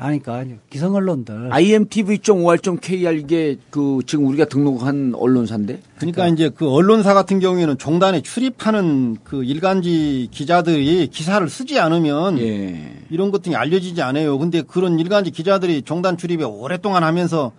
[0.03, 1.53] 아니까 기성 언론들.
[1.53, 5.81] IMTV.OR.KR 이게 그 지금 우리가 등록한 언론사인데.
[5.97, 12.97] 그러니까 이제 그 언론사 같은 경우에는 종단에 출입하는 그 일간지 기자들이 기사를 쓰지 않으면 예.
[13.11, 14.39] 이런 것들이 알려지지 않아요.
[14.39, 17.53] 근데 그런 일간지 기자들이 종단 출입에 오랫동안 하면서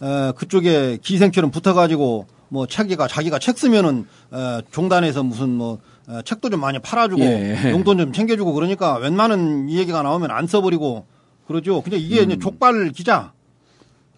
[0.00, 6.50] 어, 그쪽에 기생처럼 붙어가지고 뭐 자기가 자기가 책 쓰면은 어, 종단에서 무슨 뭐 어, 책도
[6.50, 7.70] 좀 많이 팔아주고 예.
[7.70, 11.06] 용돈 좀 챙겨주고 그러니까 웬만한 이 얘기가 나오면 안 써버리고
[11.48, 11.80] 그러죠.
[11.80, 12.38] 근데 이게 음.
[12.38, 13.32] 족발 기자,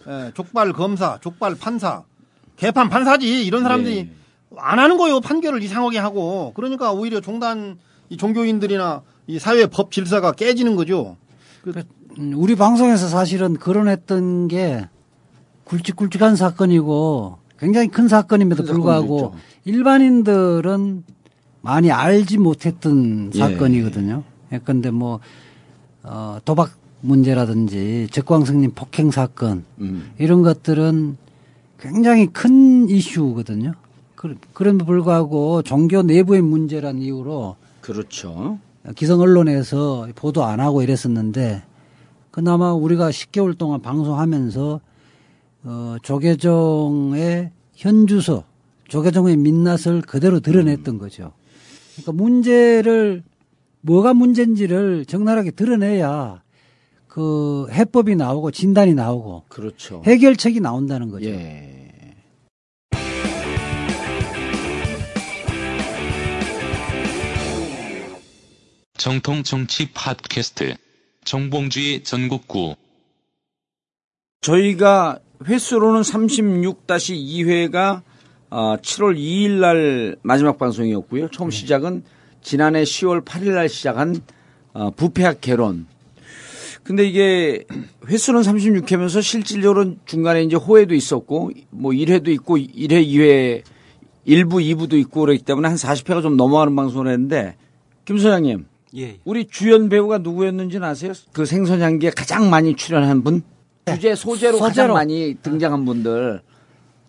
[0.06, 2.02] 예, 족발 검사, 족발 판사,
[2.56, 4.10] 개판 판사지 이런 사람들이 예.
[4.58, 5.20] 안 하는 거예요.
[5.20, 11.16] 판결을 이상하게 하고 그러니까 오히려 종단 이 종교인들이나 이 사회 법 질서가 깨지는 거죠.
[12.18, 14.88] 음, 우리 방송에서 사실은 거론했던 게
[15.64, 19.36] 굵직굵직한 사건이고 굉장히 큰 사건임에도 큰 불구하고.
[19.64, 21.04] 일반인들은
[21.60, 23.38] 많이 알지 못했던 예.
[23.38, 24.24] 사건이거든요.
[24.52, 25.20] 예컨대 뭐
[26.02, 30.10] 어, 도박 문제라든지 적광성님 폭행 사건 음.
[30.18, 31.16] 이런 것들은
[31.78, 33.72] 굉장히 큰 이슈거든요.
[34.14, 38.58] 그- 그럼에도 불구하고 종교 내부의 문제란 이유로 그렇죠.
[38.96, 41.62] 기성 언론에서 보도 안 하고 이랬었는데
[42.30, 44.80] 그나마 우리가 10개월 동안 방송하면서
[45.64, 48.44] 어, 조계종의 현주소,
[48.88, 51.32] 조계종의 민낯을 그대로 드러냈던 거죠.
[51.96, 53.22] 그러니까 문제를
[53.82, 56.42] 뭐가 문제인지를 적나라하게 드러내야
[57.10, 60.00] 그 해법이 나오고 진단이 나오고 그렇죠.
[60.06, 61.28] 해결책이 나온다는 거죠.
[61.28, 61.66] 예.
[68.96, 70.76] 정통 정치 팟캐스트
[71.24, 72.76] 정봉주의 전국구
[74.42, 78.02] 저희가 횟수로는 36-2회가
[78.50, 81.28] 7월 2일 날 마지막 방송이었고요.
[81.30, 82.04] 처음 시작은
[82.40, 84.20] 지난해 10월 8일 날 시작한
[84.72, 85.88] 어, 부패학 개론.
[86.90, 87.64] 근데 이게
[88.08, 93.62] 횟수는 36회면서 실질적으로 중간에 이제 호회도 있었고 뭐 1회도 있고 1회, 2회,
[94.26, 97.54] 1부, 2부도 있고 그렇기 때문에 한 40회가 좀 넘어가는 방송을 했는데
[98.04, 99.18] 김 소장님 예.
[99.24, 101.12] 우리 주연 배우가 누구였는지는 아세요?
[101.30, 103.44] 그 생선 향기에 가장 많이 출연한 분?
[103.86, 104.94] 주제 소재로 가장 소재로.
[104.94, 106.40] 많이 등장한 분들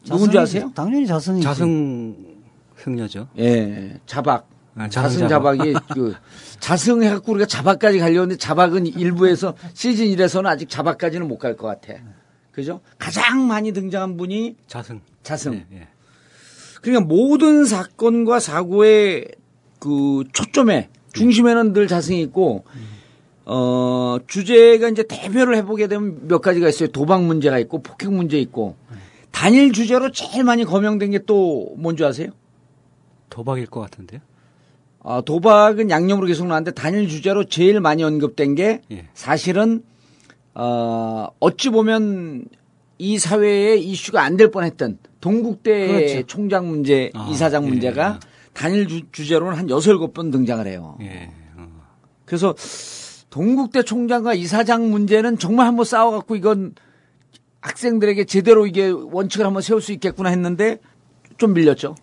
[0.06, 0.72] 누군지 자승이- 아세요?
[0.76, 1.44] 당연히 자승이지.
[1.44, 2.16] 자승
[2.78, 3.30] 승려죠.
[3.40, 4.48] 예, 자박.
[4.76, 5.58] 아, 자승 자승 자박.
[5.58, 6.16] 자박이 그
[6.60, 12.00] 자승 해갖고 우리가 자박까지 가려는데 자박은 일부에서 시즌 1에서는 아직 자박까지는 못 갈 것 같아.
[12.52, 12.82] 그죠?
[12.98, 15.02] 가장 많이 등장한 분이 자승.
[15.24, 15.54] 자승.
[15.54, 15.88] 예, 예.
[16.82, 19.28] 그러니까 모든 사건과 사고의
[19.80, 22.64] 그 초점에 중심에는 늘 자승이 있고
[23.46, 26.90] 어 주제가 이제 대별을 해보게 되면 몇 가지가 있어요.
[26.90, 28.76] 도박 문제가 있고 폭행 문제 있고
[29.32, 32.30] 단일 주제로 제일 많이 거명된 게 또 뭔지 아세요?
[33.30, 34.22] 도박일 것 같은데요.
[35.04, 39.08] 아, 도박은 양념으로 계속 나왔는데 단일 주제로 제일 많이 언급된 게 예.
[39.14, 39.84] 사실은
[40.54, 42.46] 어 어찌 보면
[42.98, 46.28] 이 사회에 이슈가 안 될 뻔했던 동국대 그렇죠.
[46.28, 47.70] 총장 문제, 아, 이사장 예.
[47.70, 48.20] 문제가
[48.54, 50.98] 단일 주, 주제로는 한 여섯 일곱 번 등장을 해요.
[51.02, 51.30] 예.
[51.58, 51.68] 어.
[52.26, 52.54] 그래서
[53.30, 56.76] 동국대 총장과 이사장 문제는 정말 한번 싸워갖고 이건
[57.62, 60.80] 학생들에게 제대로 이게 원칙을 한번 세울 수 있겠구나 했는데
[61.42, 61.96] 좀 밀렸죠.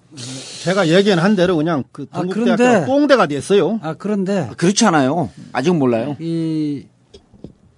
[0.65, 3.79] 제가 얘기한 대로 그냥 그 아, 동국대학교 꽁대가 됐어요.
[3.85, 5.31] 아 그런데 그렇지 않아요.
[5.53, 6.17] 아직 몰라요.
[6.19, 6.87] 이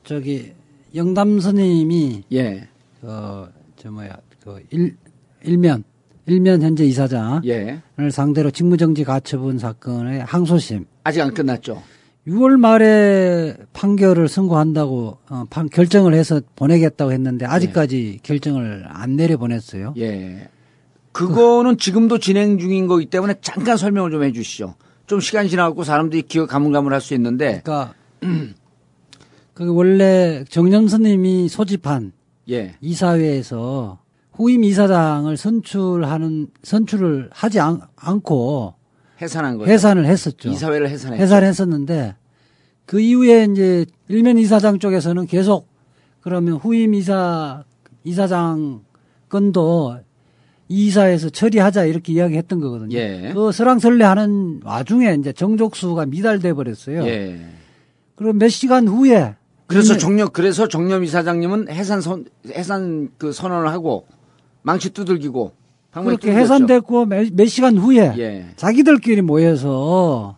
[0.04, 0.52] 저기
[0.94, 2.66] 영담 스님이 예,
[3.02, 4.96] 어저 뭐야 그 일,
[5.42, 5.84] 일면
[6.24, 7.82] 일면 현재 이사장을 예.
[8.10, 11.82] 상대로 직무정지 가처분 사건의 항소심 아직 안 끝났죠.
[12.26, 19.92] 6월 말에 판결을 선고한다고 어, 판- 결정을 해서 보내겠다고 했는데 아직까지 결정을 안 내려 보냈어요.
[19.98, 20.48] 예.
[21.12, 24.74] 그거는 지금도 진행 중인 거기 때문에 잠깐 설명을 좀 해주시죠.
[25.06, 27.94] 좀 시간이 지나고 사람들이 기억 가물가물할 수 있는데, 그러니까
[29.54, 32.12] 그 원래 정념 스님이 소집한
[32.48, 33.98] 예, 이사회에서
[34.32, 37.80] 후임 이사장을 선출하는 선출을 하지 않,
[38.22, 38.74] 고
[39.20, 39.70] 해산한 거죠.
[39.70, 40.48] 해산을 했었죠.
[40.48, 41.22] 이사회를 해산했죠.
[41.22, 42.16] 해산을 했었는데
[42.86, 45.68] 그 이후에 이제 일면 이사장 쪽에서는 계속
[46.20, 47.64] 그러면 후임 이사
[48.04, 48.82] 이사장
[49.28, 49.98] 건도
[50.70, 52.96] 이 이사에서 처리하자 이렇게 이야기했던 거거든요.
[52.96, 53.32] 예.
[53.34, 57.04] 그 설랑설레하는 와중에 이제 정족수가 미달돼 버렸어요.
[57.06, 57.40] 예.
[58.14, 59.34] 그리고 몇 시간 후에
[59.66, 64.06] 그래서 정념 그래서 정념 이사장님은 해산 선 해산 그 선언을 하고
[64.62, 65.52] 망치 두들기고
[65.92, 66.30] 그렇게.
[66.32, 68.46] 해산됐고 몇, 몇 시간 후에 예.
[68.54, 70.36] 자기들끼리 모여서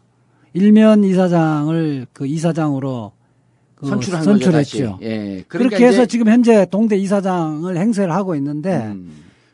[0.54, 3.12] 일면 이사장을 그 이사장으로
[3.74, 4.98] 그 선출한 선출했죠.
[5.02, 5.44] 예.
[5.46, 9.10] 그렇게 그러니까 해서 이제- 지금 현재 동대 이사장을 행세를 하고 있는데 음,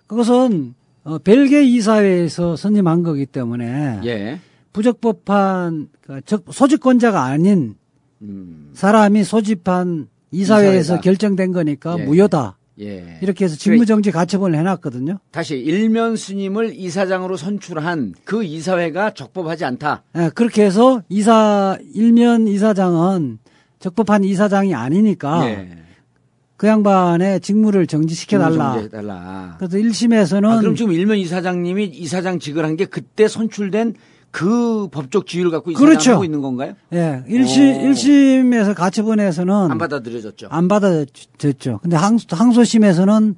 [0.08, 4.40] 그것은 어, 벨기에 이사회에서 선임한 거기 때문에 예.
[4.72, 7.76] 부적법한 그 적- 소집권자가 아닌
[8.22, 11.00] 음, 사람이 소집한 이사회에서 이사회다.
[11.02, 12.04] 결정된 거니까 예.
[12.04, 12.56] 무효다.
[12.80, 13.18] 예.
[13.22, 15.18] 이렇게 해서 직무정지 가처분을 해놨거든요.
[15.30, 20.02] 다시 일면 스님을 이사장으로 선출한 그 이사회가 적법하지 않다.
[20.16, 23.38] 예, 그렇게 해서 이사 일면 이사장은
[23.80, 25.68] 적법한 이사장이 아니니까 예.
[26.58, 28.72] 그 양반의 직무를 정지시켜 달라.
[28.72, 29.54] 정지해달라.
[29.58, 33.94] 그래서 1심에서는 아, 그럼 지금 일면 이사장님이 이사장 직을 한 게 그때 선출된
[34.32, 36.12] 그 법적 지위를 갖고 이사장을 그렇죠.
[36.14, 36.74] 하고 있는 건가요?
[36.92, 37.90] 예, 1심, 오.
[37.90, 40.48] 1심에서 가처분에서는 안 받아들여졌죠.
[40.50, 41.78] 안 받아졌죠.
[41.80, 43.36] 근데 항, 항소심에서는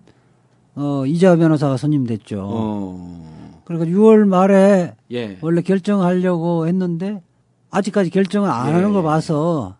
[0.77, 2.39] 어, 이재화 변호사가 선임됐죠.
[2.43, 3.63] 어.
[3.67, 5.37] 그러니까 6월 말에 예.
[5.43, 7.23] 원래 결정하려고 했는데
[7.71, 8.73] 아직까지 결정을 안 예.
[8.73, 9.77] 하는 거 봐서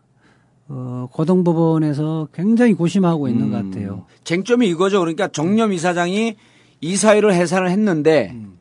[0.73, 3.51] 어, 고등법원에서 굉장히 고심하고 있는 음.
[3.51, 4.05] 것 같아요.
[4.23, 4.99] 쟁점이 이거죠.
[4.99, 6.35] 그러니까 정념 이사장이
[6.79, 8.57] 이 사회를 해산을 했는데 음.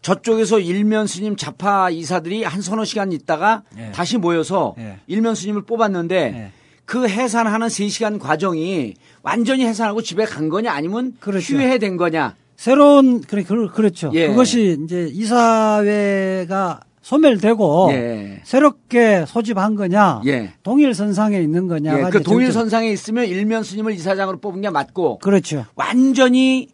[0.00, 3.90] 저쪽에서 일면 스님 자파 이사들이 한 서너 시간 있다가 예.
[3.92, 4.98] 다시 모여서 예.
[5.08, 6.52] 일면 스님을 뽑았는데 예.
[6.86, 11.54] 그 해산하는 3시간 과정이 완전히 해산하고 집에 간 거냐 아니면 그렇죠.
[11.54, 12.36] 휴회된 거냐.
[12.56, 14.10] 새로운 그래 그, 그렇죠.
[14.14, 14.28] 예.
[14.28, 18.40] 그것이 이제 이사회가 소멸되고 예.
[18.44, 20.52] 새롭게 소집한 거냐, 예.
[20.62, 24.60] 동일 선상에 있는 거냐가 예, 그 이제 동일 쟁점- 선상에 있으면 일면 스님을 이사장으로 뽑은
[24.60, 25.64] 게 맞고 그렇죠.
[25.74, 26.68] 완전히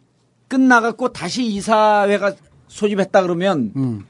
[0.47, 2.33] 끝나갖고 다시 이사회가
[2.67, 4.05] 소집했다 그러면 음.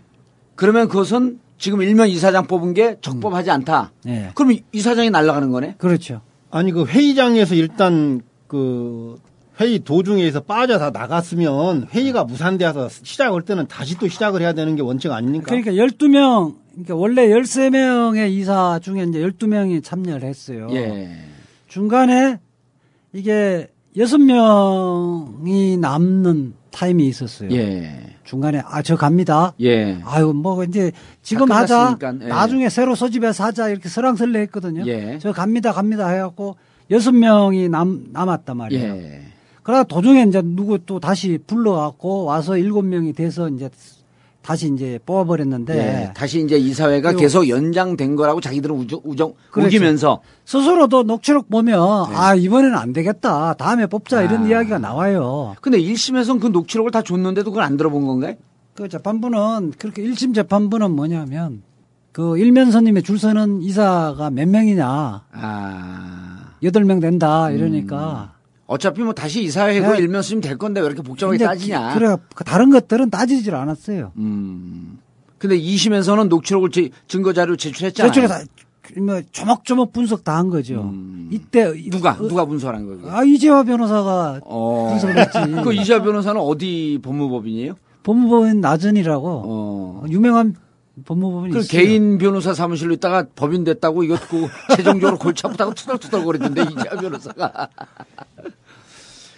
[0.55, 3.91] 그러면 그것은 지금 일면 이사장 뽑은 게 적법하지 않다.
[4.07, 4.31] 예.
[4.35, 5.75] 그럼 이- 이사장이 날아가는 거네?
[5.77, 6.21] 그렇죠.
[6.49, 9.17] 아니 그 회의장에서 일단 그
[9.59, 14.81] 회의 도중에서 빠져 다 나갔으면 회의가 무산돼서 시작할 때는 다시 또 시작을 해야 되는 게
[14.81, 15.45] 원칙 아닙니까?
[15.47, 20.67] 그러니까 12명, 그러니까 원래 13명의 이사 중에 이제 12명이 참여를 했어요.
[20.71, 21.09] 예.
[21.67, 22.39] 중간에
[23.13, 27.49] 이게 6명이 남는 타임이 있었어요.
[27.51, 27.99] 예.
[28.23, 29.53] 중간에 아 저 갑니다.
[29.61, 29.97] 예.
[30.05, 30.91] 아유 뭐 이제
[31.23, 31.97] 지금 다 하자.
[32.21, 32.27] 예.
[32.27, 34.85] 나중에 새로 소집해서 하자 이렇게 설랑설레 했거든요.
[34.85, 35.17] 예.
[35.19, 36.57] 저 갑니다 갑니다 해갖고
[36.91, 39.26] 여섯 명이 남 남았단 말이에요.
[39.67, 39.71] 예.
[39.71, 43.69] 그러다 도중에 이제 누구 또 다시 불러갖고 와서 일곱 명이 돼서 이제
[44.41, 46.13] 다시 이제 뽑아버렸는데 예.
[46.13, 49.67] 다시 이제 이사회가 계속 연장된 거라고 자기들은 우정, 우정, 그렇죠.
[49.67, 52.15] 우기면서 스스로도 녹취록 보면 네.
[52.15, 54.47] 아 이번에는 안 되겠다 다음에 뽑자 이런 아.
[54.47, 55.53] 이야기가 나와요.
[55.59, 58.35] 근데 1심에서는 그 녹취록을 다 줬는데도 그걸 안 들어본 건가요?
[58.73, 61.61] 그 재판부는 그렇게 1심 재판부는 뭐냐면
[62.13, 66.53] 그 일면선님의 줄 서는 이사가 몇 명이냐 아.
[66.63, 68.36] 여덟 명 된다 이러니까
[68.67, 69.97] 어차피 뭐 다시 이사회고 네.
[69.99, 71.93] 일면 쓰면 될 건데 왜 이렇게 복잡하게 따지냐.
[71.93, 74.11] 기- 그래 그 다른 것들은 따지질 않았어요.
[74.17, 74.99] 음.
[75.37, 78.11] 근데 2심에서는 녹취록을 제- 증거 자료 제출했잖아요.
[78.11, 80.81] 저쪽에 다뭐 조목조목 분석 다 한 거죠.
[80.81, 81.29] 음.
[81.31, 83.15] 이때 누가 어, 누가 분석한 거예요?
[83.15, 84.87] 아 이재화 변호사가 어.
[84.91, 85.37] 분석을 했지.
[85.63, 87.73] 그 이자 변호사는 어디 법무법인이에요?
[88.03, 90.03] 법무법인 나전이라고 어.
[90.09, 90.55] 유명한
[91.05, 91.69] 법무법인이 그 있어요.
[91.81, 97.69] 개인 변호사 사무실로 있다가 법인 됐다고 이거 그 최종적으로 골치 아프다고 투덜투덜 거리던데 이자 변호사가.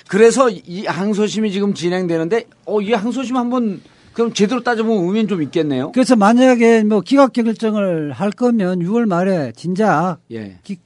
[0.07, 3.81] 그래서 이 항소심이 지금 진행되는데 어 이 항소심 한번
[4.13, 5.91] 그럼 제대로 따져보면 의미는 좀 있겠네요.
[5.91, 10.57] 그래서 만약에 뭐 기각 결정을 할 거면 6월 말에 진작 예.
[10.63, 10.79] 기-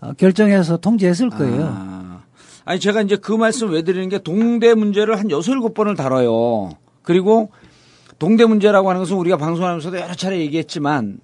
[0.00, 1.68] 어, 결정해서 통지했을 거예요.
[1.74, 2.20] 아.
[2.64, 6.70] 아니 제가 이제 그 말씀 왜 드리는 게 동대 문제를 한 여섯 일곱 번을 다뤄요.
[7.02, 7.50] 그리고
[8.20, 11.20] 동대 문제라고 하는 것은 우리가 방송하면서도 여러 차례 얘기했지만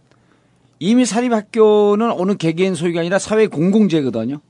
[0.79, 4.41] 이미 사립학교는 어느 개개인 소유가 아니라 사회 공공재거든요.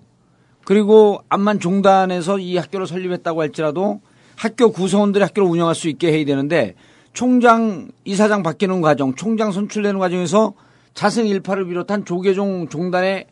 [0.64, 4.00] 그리고 암만 종단에서 이 학교를 설립했다고 할지라도
[4.36, 6.76] 학교 구성원들이 학교를 운영할 수 있게 해야 되는데
[7.12, 10.54] 총장 이사장 바뀌는 과정, 총장 선출되는 과정에서
[10.94, 13.26] 자승 일파를 비롯한 조계종 종단의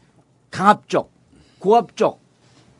[0.50, 1.12] 강압적,
[1.61, 2.18] 고압적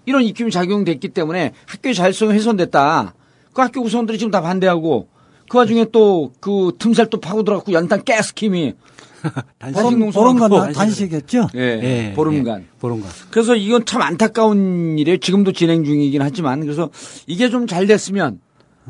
[0.05, 3.15] 이런 입김이 작용됐기 때문에 학교의 자율성이 훼손됐다.
[3.53, 5.14] 그 학교 구성원들이 지금 다 반대하고
[5.55, 8.75] 그 와중에 또 그 틈살 또 파고 들어갔고 연탄 가스킴이
[9.59, 11.49] 단식 보름- 보름, 보름간 단- 단식했죠?
[11.55, 12.61] 예, 예, 보름간.
[12.63, 13.09] 예, 보름간.
[13.31, 15.19] 그래서 이건 참 안타까운 일이에요.
[15.19, 16.91] 지금도 진행 중이긴 하지만 그래서
[17.29, 18.41] 이게 좀 잘 됐으면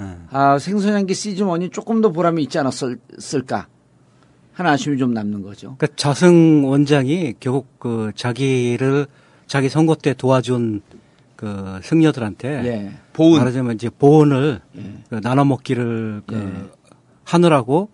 [0.00, 0.04] 예.
[0.30, 3.68] 아, 생선향기 시즌 1이 조금 더 보람이 있지 않았을까
[4.54, 5.76] 하는 아쉬움이 좀 남는 거죠.
[5.78, 9.06] 그 자승 원장이 결국 그 자기를
[9.46, 10.80] 자기 선거 때 도와준
[11.36, 12.92] 그 승려들한테 예.
[13.14, 13.38] 보은.
[13.38, 14.60] 말하자면 이제 보온을
[15.08, 16.70] 그 나눠 먹기를 그 예.
[17.24, 17.88] 하느라고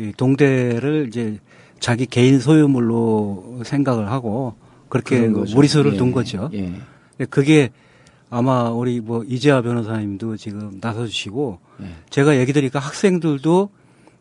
[0.00, 1.38] 이 동대를 이제
[1.78, 4.54] 자기 개인 소유물로 생각을 하고
[4.88, 5.28] 그렇게.
[5.28, 5.96] 무리수를 예.
[5.96, 6.50] 둔 거죠.
[6.54, 6.72] 예.
[7.30, 7.70] 그게
[8.30, 11.86] 아마 우리 뭐 이재하 변호사님도 지금 나서주시고 네.
[12.08, 13.68] 제가 얘기 드리니까 학생들도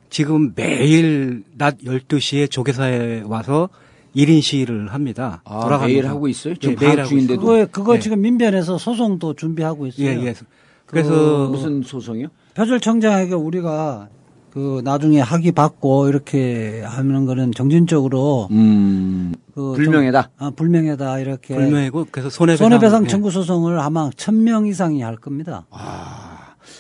[0.10, 3.70] 지금 매일 낮 12시에 조계사에 와서
[4.16, 5.42] 1인 시위를 합니다.
[5.46, 5.88] 아, 돌아가면서.
[5.88, 6.56] 매일 하고 있어요?
[6.56, 7.42] 지금 예, 매일 하고 중인데도?
[7.42, 8.00] 그거 그거 네.
[8.00, 10.08] 지금 민변에서 소송도 준비하고 있어요.
[10.08, 10.34] 예, 예.
[10.34, 10.46] 그
[10.86, 12.28] 그래서 무슨 소송이요?
[12.56, 14.10] 표절청장에게 우리가
[14.52, 20.24] 그 나중에 학위 받고 이렇게 하는 거는 정신적으로 음, 그 불명예다.
[20.24, 23.08] 좀- 아, 불명예다 이렇게 불명이고 그래서 손해배상, 손해배상 예.
[23.08, 25.66] 청구 소송을 아마 천 명 이상이 할 겁니다.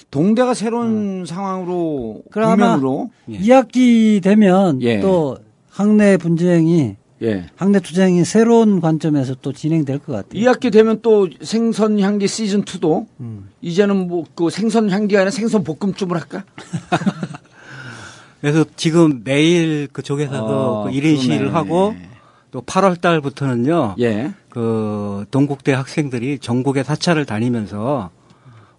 [0.09, 3.39] 동대가 새로운 상황으로 아마 국면으로 예.
[3.39, 4.99] 2학기 되면 예.
[4.99, 5.37] 또
[5.69, 7.45] 학내 분쟁이 예.
[7.55, 10.41] 학내 투쟁이 새로운 관점에서 또 진행될 것 같아요.
[10.41, 13.49] 2학기 되면 또 생선 향기 시즌 2도 음.
[13.61, 16.43] 이제는 뭐 그 생선 향기가 아니라 생선 볶음쯤을 할까?
[18.41, 21.15] 그래서 지금 매일 그 조계사도 아, 그 1인 그러네.
[21.17, 21.95] 시위를 하고
[22.49, 23.95] 또 8월 달부터는요.
[23.99, 24.33] 예.
[24.49, 28.09] 그 동국대 학생들이 전국에 사찰을 다니면서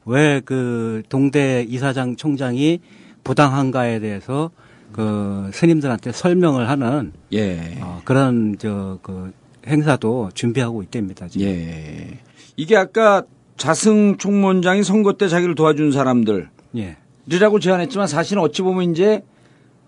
[0.04, 2.80] 왜 그 동대 이사장 총장이
[3.22, 4.50] 부당한가에 대해서
[4.92, 7.78] 그 스님들한테 설명을 하는 예.
[7.80, 9.32] 어, 그런 저 그
[9.66, 11.28] 행사도 준비하고 있답니다.
[11.28, 11.46] 지금.
[11.46, 12.18] 예.
[12.56, 13.22] 이게 아까
[13.56, 16.96] 자승 총무원장이 선거 때 자기를 도와준 사람들 예.
[17.26, 19.22] 이라고 제안했지만 사실은 어찌 보면 이제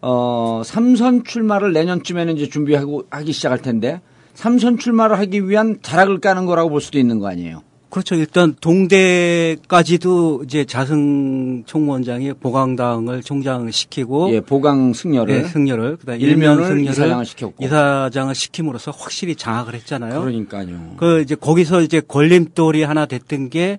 [0.01, 4.01] 어 삼선 출마를 내년쯤에는 이제 준비하고 하기 시작할 텐데
[4.35, 7.63] 삼선 출마를 하기 위한 자락을 까는 거라고 볼 수도 있는 거 아니에요.
[7.95, 8.17] 그렇죠.
[8.17, 16.57] 일단 동대까지도 이제 자승 총무원장이 보강당을 총장을 시키고 예, 보강 승려를 네, 승려를 그다음 일면
[16.57, 17.65] 승려를 이사장을 시켰고.
[17.65, 20.21] 이사장을 시킴으로써 확실히 장악을 했잖아요.
[20.21, 20.95] 그러니까요.
[20.97, 23.79] 그 이제 거기서 이제 걸림돌이 하나 됐던 게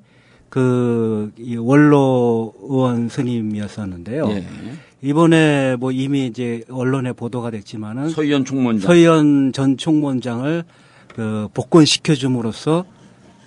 [0.55, 4.29] 그 원로 의원 스님이었었는데요.
[4.29, 4.45] 예.
[5.01, 8.87] 이번에 뭐 이미 이제 언론에 보도가 됐지만은 서희연 총무원장.
[8.87, 10.63] 서희연 전 총무원장을
[11.13, 12.85] 그 복권시켜 줌으로써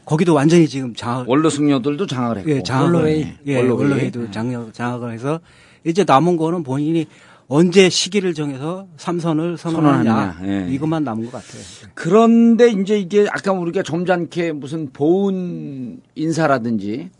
[0.08, 2.50] 거기도 완전히 지금 장악 원로 승려들도 장악을 했고.
[2.50, 3.34] 예, 장악을 원로회의.
[3.46, 3.78] 예, 원로회의.
[3.78, 5.40] 원로회의도 장악, 장악을 해서
[5.84, 7.06] 이제 남은 거는 본인이
[7.46, 10.66] 언제 시기를 정해서 삼선을 선언하냐, 예.
[10.70, 11.62] 이것만 남은 것 같아요.
[11.92, 17.10] 그런데 이제 이게 아까 우리가 점잖게 무슨 보훈 인사라든지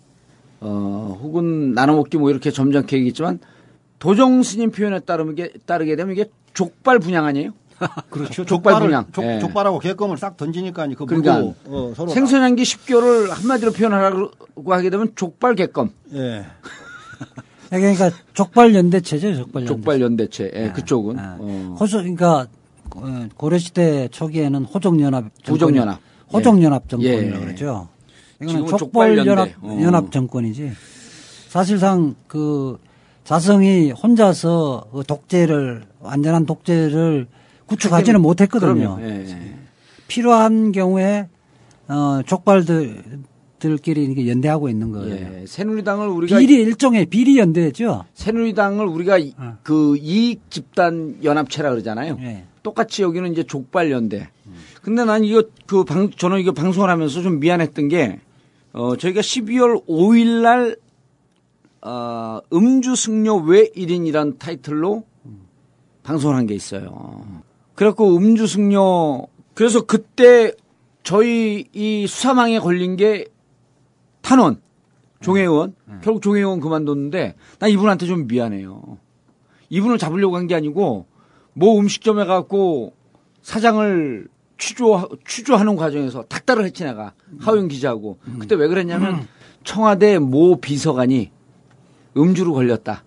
[0.60, 3.38] 어 혹은 나눠먹기 뭐 이렇게 점잖게 얘기했지만
[3.98, 7.50] 도정 스님 표현에 따르게 따르게 되면 이게 족발 분양 아니에요?
[8.10, 8.44] 그렇죠.
[8.44, 9.04] 족발 족발을- 분양.
[9.12, 9.38] 족, 예.
[9.38, 14.30] 족발하고 개껌을 싹 던지니까 그 그러니까 물고 어, 서로 생선향기 10개월을 한마디로 표현하라고
[14.66, 16.44] 하게 되면 족발 개껌, 다- 예.
[17.70, 19.66] 그러니까 족발 연대체죠, 족발 연대.
[19.66, 20.50] 족발 연대체.
[20.54, 21.76] 예, 그쪽은 아, 어.
[21.78, 22.46] 호조 그러니까
[22.96, 26.00] 어, 고려시대 초기에는 호족연합 부족연합.
[26.32, 27.44] 호족연합 정권이라고 예.
[27.44, 27.88] 그러죠.
[28.40, 28.78] 지금은 이거는 족발.
[29.16, 29.78] 족발 연합 어.
[29.82, 30.72] 연합 정권이지.
[31.48, 32.78] 사실상 그
[33.24, 37.26] 자성이 혼자서 그 독재를 완전한 독재를
[37.68, 38.98] 구축하지는 못했거든요.
[39.02, 39.54] 예, 예.
[40.08, 41.28] 필요한 경우에
[41.88, 45.14] 어 족발들끼리 이렇게 연대하고 있는 거예요.
[45.14, 45.44] 예.
[45.46, 48.04] 새누리당을 우리가 비리 일종의 비리 연대죠.
[48.14, 49.56] 새누리당을 우리가 이- 어.
[49.62, 52.18] 그 이익 집단 연합체라 그러잖아요.
[52.20, 52.44] 예.
[52.62, 54.28] 똑같이 여기는 이제 족발 연대.
[54.82, 58.20] 근데 난 이거 그 방, 저는 이거 방송을 하면서 좀 미안했던 게,
[58.72, 60.76] 어, 저희가 12월 5일 날,
[61.82, 65.04] 어, 음주 승려 왜 1인이란 타이틀로
[66.02, 67.22] 방송을 한 게 있어요.
[67.78, 69.24] 그래갖고 음주 승려,
[69.54, 70.52] 그래서 그때
[71.04, 73.26] 저희 이 수사망에 걸린 게
[74.20, 74.60] 탄원,
[75.20, 78.98] 종혜의원, 결국 종혜의원 그만뒀는데, 난 이분한테 좀 미안해요.
[79.70, 81.06] 이분을 잡으려고 한 게 아니고
[81.54, 82.94] 뭐 음식점에 가고
[83.42, 84.26] 사장을
[84.58, 87.12] 취조 취조하는 과정에서 닥달을 했지 내가.
[87.38, 88.18] 하우영 기자하고.
[88.40, 89.28] 그때 왜 그랬냐면
[89.62, 91.30] 청와대 모 비서관이
[92.16, 93.04] 음주로 걸렸다.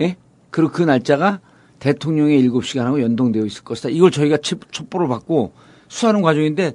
[0.00, 0.16] 예?
[0.50, 1.40] 그리고 그 날짜가
[1.78, 3.88] 대통령의 7시간하고 연동되어 있을 것이다.
[3.90, 5.52] 이걸 저희가 첩- 첩보를 받고
[5.88, 6.74] 수사하는 과정인데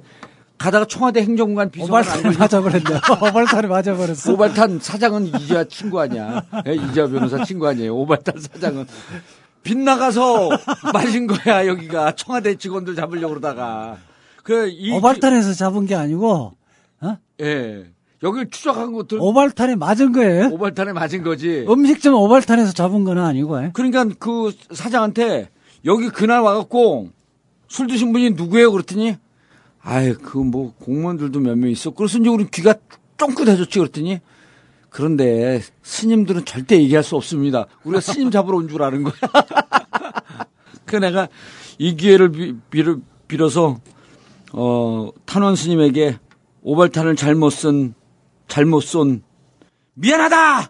[0.58, 2.84] 가다가 청와대 행정관 비서관 걸려 맞아버렸네.
[3.28, 4.32] 오발탄에 맞아버렸어.
[4.32, 6.44] 오발탄 사장은 이재하 친구 아니야.
[6.68, 7.96] 예, 이재하 변호사 친구 아니에요.
[7.96, 8.86] 오발탄 사장은.
[9.64, 10.50] 빗나가서
[10.92, 12.12] 마신 거야, 여기가.
[12.16, 13.96] 청와대 직원들 잡으려고 그러다가.
[14.42, 14.92] 그, 이.
[14.92, 16.54] 오발탄에서 잡은 게 아니고
[17.00, 17.16] 어?
[17.40, 17.84] 예.
[18.22, 19.18] 여기 추적한 것들.
[19.20, 20.48] 오발탄에 맞은 거예요.
[20.52, 21.64] 오발탄에 맞은 거지.
[21.68, 23.62] 음식점 오발탄에서 잡은 건 아니고.
[23.64, 23.70] 예.
[23.74, 25.50] 그러니까 그 사장한테
[25.84, 27.08] 여기 그날 와갖고
[27.68, 28.70] 술 드신 분이 누구예요?
[28.72, 29.16] 그랬더니
[29.82, 31.90] 아이, 그 뭐 공무원들도 몇 명 있어.
[31.90, 32.74] 그래서 이제 우리 귀가
[33.16, 33.78] 쫑긋해졌지.
[33.80, 34.20] 그랬더니
[34.88, 37.66] 그런데 스님들은 절대 얘기할 수 없습니다.
[37.82, 39.14] 우리가 스님 잡으러 온 줄 아는 거야.
[40.86, 41.28] 그 내가
[41.78, 43.78] 이 기회를 비, 빌어, 빌어서
[44.52, 46.18] 어, 탄원 스님에게
[46.62, 47.94] 오발탄을 잘못 쓴
[48.52, 49.22] 잘못 쏜
[49.94, 50.36] 미안하다.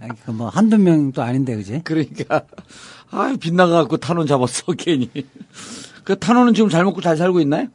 [0.00, 1.82] 아니, 그뭐 한두 명도 아닌데 그지?
[1.84, 2.44] 그러니까
[3.10, 5.10] 아 빗나가갖고 탄원 잡았어 괜히.
[6.02, 7.66] 그 탄원은 지금 잘 먹고 잘 살고 있나요?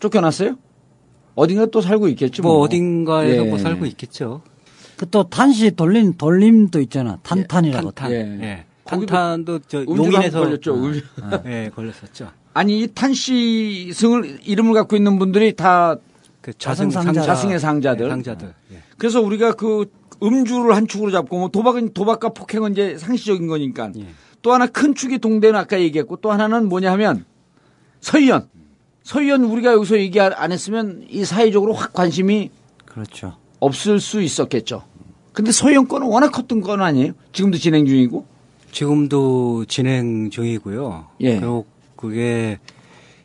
[0.00, 0.56] 쫓겨났어요?
[1.34, 2.42] 어딘가 또 살고 있겠죠.
[2.42, 3.48] 뭐 어딘가에서 예.
[3.50, 4.40] 뭐 살고 있겠죠.
[4.96, 7.18] 그 또 탄시 돌림 돌림도 있잖아.
[7.22, 7.90] 탄탄이라고.
[7.90, 8.12] 탄탄.
[8.12, 8.46] 예.
[8.46, 8.64] 예.
[8.84, 10.72] 거기도 탄탄도 저 용인에서 걸렸죠.
[10.72, 11.02] 어, 음.
[11.46, 12.30] 예, 걸렸었죠.
[12.54, 15.96] 아니 이 탄시 승을 이름을 갖고 있는 분들이 다
[16.42, 16.90] 그 자승.
[16.90, 18.04] 상자 자승의 상자들.
[18.06, 18.54] 예, 상자들.
[18.72, 18.82] 예.
[18.98, 19.90] 그래서 우리가 그
[20.22, 24.06] 음주를 한 축으로 잡고 뭐 도박은 도박과 폭행은 이제 상시적인 거니까 예.
[24.42, 27.24] 또 하나 큰 축이 동대는 아까 얘기했고 또 하나는 뭐냐 하면
[28.00, 28.48] 서희연.
[29.04, 32.50] 서희연 우리가 여기서 얘기 안 했으면 이 사회적으로 확 관심이
[32.84, 33.36] 그렇죠.
[33.58, 34.84] 없을 수 있었겠죠.
[35.32, 37.12] 근데 서희연 건은 워낙 컸던 건 아니에요?
[37.32, 38.26] 지금도 진행 중이고.
[38.70, 41.06] 지금도 진행 중이고요.
[41.20, 41.36] 예.
[41.36, 41.66] 그리고
[41.96, 42.58] 그게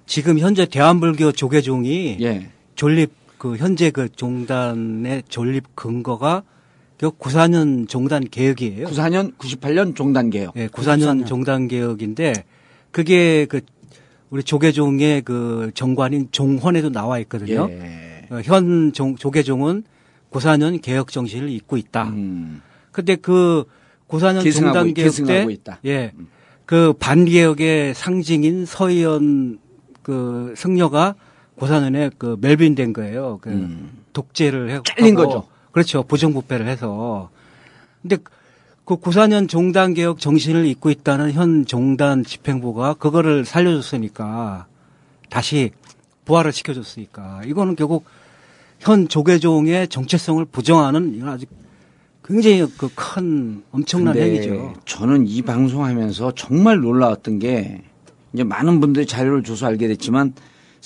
[0.05, 2.49] 지금 현재 대한불교 조계종이 예.
[2.77, 6.43] 존립 그 현재 그 종단의 존립 근거가
[6.97, 8.87] 그 94년 종단 개혁이에요.
[8.87, 10.55] 94년, 98년 종단 개혁.
[10.55, 12.45] 예, 94년 종단 개혁인데
[12.91, 13.61] 그게 그
[14.29, 17.67] 우리 조계종의 그 정관인 종헌에도 나와 있거든요.
[17.69, 18.25] 예.
[18.29, 19.83] 어, 현 종, 조계종은
[20.31, 22.09] 94년 개혁 정신을 잇고 있다.
[22.09, 22.61] 음.
[22.91, 23.65] 근데 그
[24.07, 25.79] 94년 계승하고- 종단 개혁 때 있다.
[25.85, 26.11] 예.
[26.65, 29.59] 그 반개혁의 상징인 서희연
[30.01, 31.15] 그 승려가
[31.57, 33.39] 94년에 그 멜빈 된 거예요.
[33.41, 34.03] 그 음.
[34.13, 35.47] 독재를 해 잘린 거죠.
[35.71, 36.03] 그렇죠.
[36.03, 37.29] 부정부패를 해서.
[38.01, 38.17] 근데
[38.85, 44.67] 그 94년 종단 개혁 정신을 잇고 있다는 현 종단 집행부가 그거를 살려줬으니까
[45.29, 45.71] 다시
[46.25, 48.05] 부활을 시켜줬으니까 이거는 결국
[48.79, 51.45] 현 조계종의 정체성을 부정하는 이건 아주
[52.23, 54.73] 굉장히 그 큰 엄청난 행위죠.
[54.85, 57.81] 저는 이 방송하면서 정말 놀라웠던 게
[58.33, 60.33] 이제 많은 분들이 자료를 줘서 알게 됐지만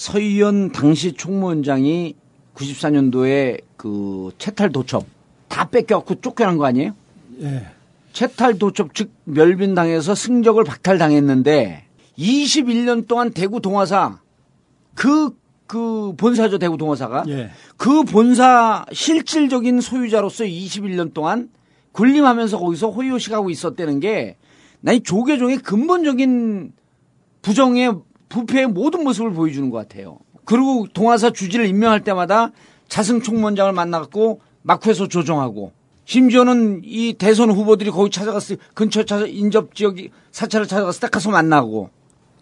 [0.02, 2.16] 서희연 당시 총무원장이
[2.56, 5.06] 94년도에 그 채탈 도첩
[5.47, 6.95] 다 뺏겨갖고 쫓겨난 거 아니에요?
[7.41, 7.68] 예.
[8.12, 11.86] 채탈 도첩 즉 멸빈당해서 승적을 박탈당했는데
[12.18, 14.20] 21년 동안 대구 동화사
[14.95, 15.36] 그,
[15.68, 17.52] 그 본사죠 대구 동화사가 예.
[17.78, 21.49] 그 본사 실질적인 소유자로서 21년 동안
[21.91, 24.38] 군림하면서 거기서 호의호식하고 있었다는 게,
[24.80, 26.72] 나이 조계종의 근본적인
[27.41, 27.93] 부정의
[28.32, 30.17] 부패의 모든 모습을 보여주는 것 같아요.
[30.45, 32.51] 그리고 동아사 주지를 임명할 때마다
[32.88, 35.71] 자승 총무원장을 만나갖고 막회소 조정하고,
[36.05, 41.89] 심지어는 이 대선 후보들이 거기 찾아갔을 근처 찾아 인접 지역이 사찰을 찾아갔을 때 가서 만나고,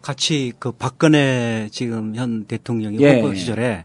[0.01, 3.19] 같이 그 박근혜 지금 현 대통령이 예.
[3.19, 3.83] 후보 시절에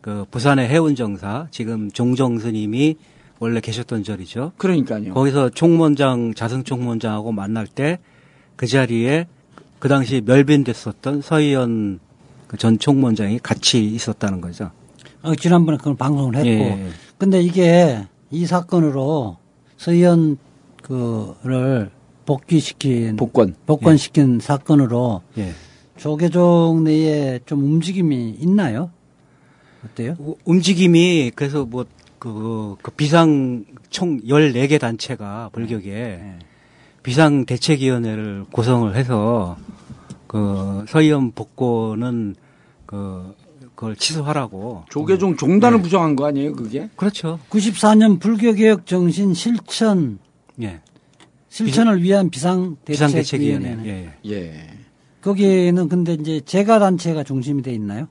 [0.00, 2.96] 그 부산의 해운 정사 지금 종정 스님이
[3.40, 4.52] 원래 계셨던 자리죠.
[4.56, 5.12] 그러니까요.
[5.12, 7.98] 거기서 총무원장 자승 총무원장하고 만날 때
[8.56, 9.26] 그 자리에
[9.84, 12.00] 그 당시 멸빈됐었던 서희연
[12.46, 14.70] 그전 총무원장이 같이 있었다는 거죠.
[15.20, 16.48] 어, 지난번에 그걸 방송을 했고.
[16.48, 16.88] 예.
[17.18, 19.36] 근데 이게 이 사건으로
[19.76, 20.38] 서희연
[20.82, 21.90] 그를
[22.24, 23.54] 복귀시킨 복권.
[23.66, 25.52] 복권시킨 사건으로 예.
[25.98, 28.90] 조계종 내에 좀 움직임이 있나요?
[29.84, 30.16] 어때요?
[30.18, 31.84] 우- 움직임이 그래서 뭐
[32.18, 36.22] 그, 그 비상 총 14개 단체가 불격에
[37.04, 39.56] 비상 대책위원회를 구성을 해서
[40.26, 42.34] 그 서희연 복권은
[42.86, 43.34] 그
[43.74, 44.84] 그걸 취소하라고.
[44.88, 46.88] 조계종 종단을 부정한 거 아니에요, 그게?
[46.96, 47.38] 그렇죠.
[47.50, 50.18] 94년 불교개혁 정신 실천
[50.62, 50.80] 예.
[51.50, 53.68] 실천을 위한 비상 비상 대책위원회.
[53.76, 54.12] 대책위원회.
[54.24, 54.32] 예.
[54.32, 54.66] 예.
[55.20, 58.08] 거기에는 근데 이제 재가 단체가 중심이 돼 있나요?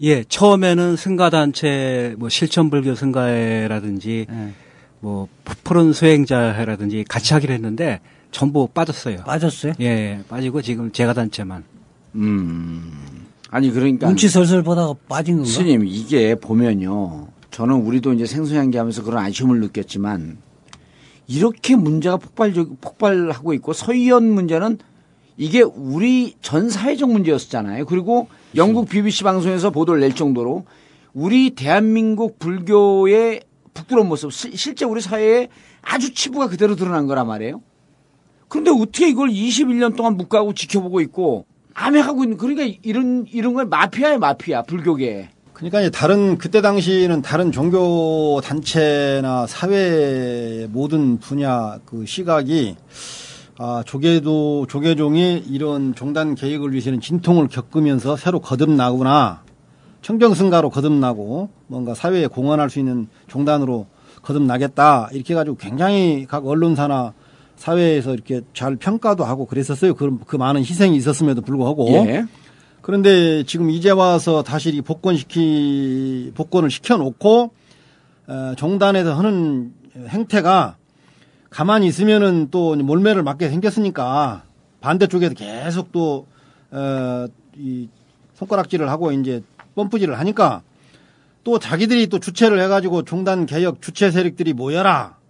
[0.00, 4.52] 예, 처음에는 승가단체, 뭐 실천불교 승가회라든지, 예.
[5.00, 5.28] 뭐
[5.64, 8.00] 푸른 수행자회라든지 같이 하기로 했는데
[8.32, 9.18] 전부 빠졌어요.
[9.18, 9.74] 빠졌어요?
[9.80, 11.62] 예, 예, 빠지고 지금 제가 단체만.
[12.16, 13.26] 음.
[13.50, 14.08] 아니, 그러니까.
[14.08, 15.48] 눈치 설설 보다가 빠진 건가?
[15.50, 17.28] 스님, 이게 보면요.
[17.50, 20.38] 저는 우리도 이제 생소향기 하면서 그런 아쉬움을 느꼈지만,
[21.28, 24.78] 이렇게 문제가 폭발적, 폭발하고 있고, 서희연 문제는
[25.36, 27.84] 이게 우리 전 사회적 문제였었잖아요.
[27.86, 30.64] 그리고 영국 BBC 방송에서 보도를 낼 정도로
[31.14, 33.42] 우리 대한민국 불교의
[33.74, 35.48] 부끄러운 모습, 시- 실제 우리 사회에
[35.82, 37.60] 아주 치부가 그대로 드러난 거란 말이에요.
[38.52, 44.18] 그런데 어떻게 이걸 21년 동안 묵과하고 지켜보고 있고, 암해하고 있는, 그러니까 이런, 이런 걸 마피아야,
[44.18, 45.30] 마피아, 불교계.
[45.54, 52.76] 그러니까 이제 다른 그때 당시에는 다른 종교 단체나 사회 모든 분야 그 시각이
[53.56, 59.44] 아 조계도 조계종이 이런 종단 계획을 위해서는 진통을 겪으면서 새로 거듭나구나
[60.02, 63.86] 청정승가로 거듭나고 뭔가 사회에 공헌할 수 있는 종단으로
[64.22, 67.14] 거듭나겠다 이렇게 해가지고 굉장히 각 언론사나
[67.62, 69.94] 사회에서 이렇게 잘 평가도 하고 그랬었어요.
[69.94, 72.26] 그, 그 많은 희생이 있었음에도 불구하고 예.
[72.80, 77.52] 그런데 지금 이제 와서 다시 이 복권시키 복권을 시켜놓고
[78.26, 79.72] 어, 종단에서 하는
[80.08, 80.76] 행태가
[81.50, 84.42] 가만히 있으면은 또 몰매를 맞게 생겼으니까
[84.80, 87.88] 반대쪽에서 계속 또이
[88.34, 89.40] 손가락질을 하고 이제
[89.76, 90.62] 펌프질을 하니까
[91.44, 95.21] 또 자기들이 또 주최를 해가지고 종단 개혁 주최 세력들이 모여라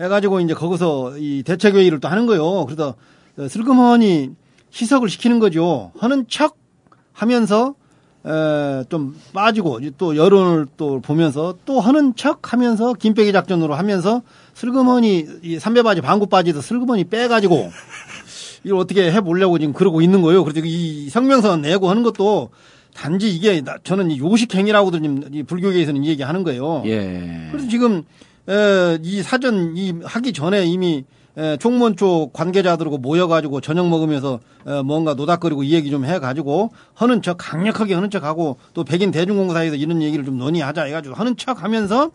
[0.00, 2.64] 해가지고 이제 거기서 이 대책회의를 또 하는 거예요.
[2.66, 2.94] 그래서
[3.48, 4.30] 슬그머니
[4.74, 5.92] 희석을 시키는 거죠.
[5.98, 6.56] 하는 척
[7.12, 7.74] 하면서
[8.24, 14.22] 에, 좀 빠지고 이제 또 여론을 또 보면서 또 하는 척 하면서 김빼기 작전으로 하면서
[14.54, 17.70] 슬그머니 이 삼배바지 방구바지도 슬그머니 빼가지고
[18.64, 20.44] 이걸 어떻게 해보려고 지금 그러고 있는 거예요.
[20.44, 22.50] 그래서 이 성명서 내고 하는 것도
[22.94, 26.82] 단지 이게 나- 저는 이 요식행위라고도 지금 이 불교계에서는 이 얘기 하는 거예요.
[26.86, 27.48] 예.
[27.50, 28.02] 그래서 지금 에,
[29.02, 31.04] 이 사전 이 하기 전에 이미
[31.36, 37.22] 에, 총무원 쪽 관계자들하고 모여가지고 저녁 먹으면서 에, 뭔가 노닥거리고 이 얘기 좀 해가지고 하는
[37.22, 42.10] 척 강력하게 하는 척하고 또 백인 대중공사에서 이런 얘기를 좀 논의하자 해가지고 하는 척하면서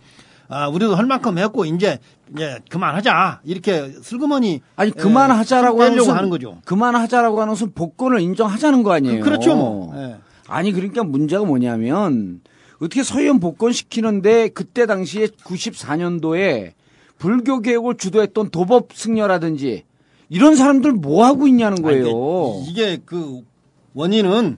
[0.48, 2.00] 아 우리도 할 만큼 했고 이제
[2.34, 6.60] 이제 그만하자 이렇게 슬그머니 아니 에, 그만하자라고 하는 것은 하는 거죠.
[6.66, 9.24] 그만하자라고 하는 것은 복권을 인정하자는 거 아니에요.
[9.24, 9.94] 그, 렇죠 뭐.
[9.98, 10.18] 예.
[10.48, 12.42] 아니 그러니까 문제가 뭐냐면
[12.78, 16.72] 어떻게 서현 복권 시키는데 그때 당시에 94년도에
[17.18, 19.84] 불교 개혁을 주도했던 도법 승려라든지
[20.30, 22.04] 이런 사람들 뭐 하고 있냐는 아니, 거예요.
[22.06, 23.42] 근데 이게 그
[23.94, 24.58] 원인은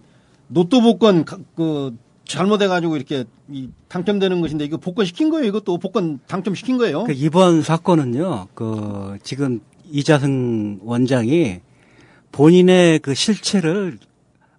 [0.49, 1.95] 로또 복권 가- 그
[2.26, 5.45] 잘못해가지고 이렇게 이 당첨되는 것인데 이거 복권 시킨 거예요.
[5.45, 7.03] 이것도 복권 당첨 시킨 거예요.
[7.03, 9.61] 그 이번 사건은요, 그 지금
[9.91, 11.59] 이자승 원장이
[12.32, 13.99] 본인의 그 실체를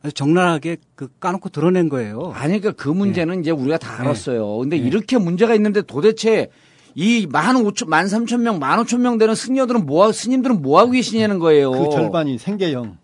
[0.03, 2.33] 아주 적나라하게 그 까놓고 드러낸 거예요.
[2.35, 4.03] 아니 그러니까 그 문제는 이제 우리가 다 네.
[4.03, 4.59] 알았어요.
[4.59, 6.51] 근데 이렇게 문제가 있는데 도대체
[6.95, 10.93] 이만 오천 만 삼천 명, 만 오천 명 되는 승려들은 뭐 하고 스님들은 뭐 하고
[10.93, 11.71] 계시냐는 거예요.
[11.73, 12.97] 그 절반이 생계형.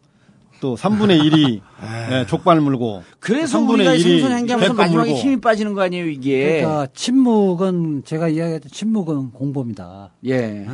[0.61, 1.61] 또 3분의 1이
[2.11, 3.03] 예, 족발 물고.
[3.21, 5.23] 그래서 3분의 우리가 1이 생선향기하면서 배꼽 마지막에 물고.
[5.23, 6.61] 힘이 빠지는 거 아니에요 이게.
[6.63, 10.13] 그러니까 침묵은 제가 이야기했던 침묵은 공범이다.
[10.29, 10.67] 예.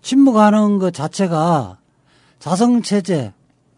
[0.00, 1.78] 침묵하는 것 자체가
[2.38, 3.32] 자성 체제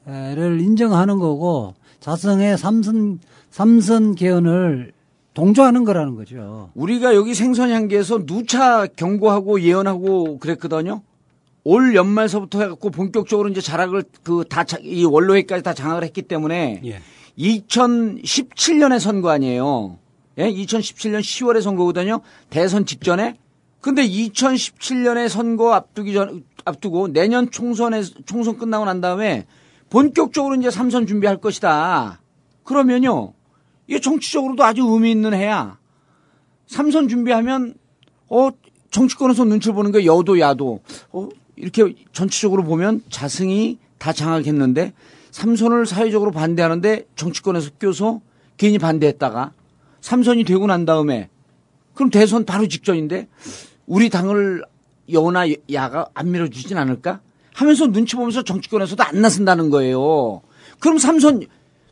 [0.06, 4.92] 를 인정하는 거고 자성의 삼선 삼선 개헌을
[5.32, 6.70] 동조하는 거라는 거죠.
[6.74, 11.00] 우리가 여기 생선향기에서 누차 경고하고 예언하고 그랬거든요.
[11.64, 17.00] 올 연말서부터 해갖고 본격적으로 이제 자락을 그 다 이 원로회까지 다 장악을 했기 때문에 예.
[17.38, 19.98] 2017년에 선거 아니에요.
[20.38, 22.20] 예, 2017년 10월에 선거거든요.
[22.50, 23.38] 대선 직전에.
[23.80, 29.46] 근데 2017년에 선거 앞두기 전 앞두고 내년 총선에 총선 끝나고 난 다음에
[29.94, 32.20] 본격적으로 이제 삼선 준비할 것이다.
[32.64, 33.32] 그러면요.
[33.86, 35.78] 이게 정치적으로도 아주 의미 있는 해야.
[36.66, 37.74] 삼선 준비하면
[38.28, 38.48] 어
[38.90, 40.80] 정치권에서 눈치를 보는 게 여도 야도
[41.12, 44.94] 어 이렇게 전체적으로 보면 자승이 다 장악했는데
[45.30, 48.20] 삼선을 사회적으로 반대하는데 정치권에서 껴서
[48.56, 49.52] 괜히 반대했다가
[50.00, 51.28] 삼선이 되고 난 다음에
[51.94, 53.28] 그럼 대선 바로 직전인데
[53.86, 54.64] 우리 당을
[55.12, 57.20] 여나 야가 안 밀어주진 않을까
[57.54, 60.42] 하면서 눈치 보면서 정치권에서도 안 나선다는 거예요.
[60.80, 61.46] 그럼 삼선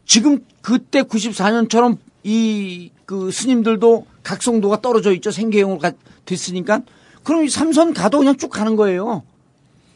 [0.04, 5.30] 지금 그때 94년처럼 이 그 스님들도 각성도가 떨어져 있죠.
[5.30, 5.92] 생계형으로 가-
[6.24, 6.80] 됐으니까.
[7.24, 9.22] 그럼 이 삼선 가도 그냥 쭉 가는 거예요.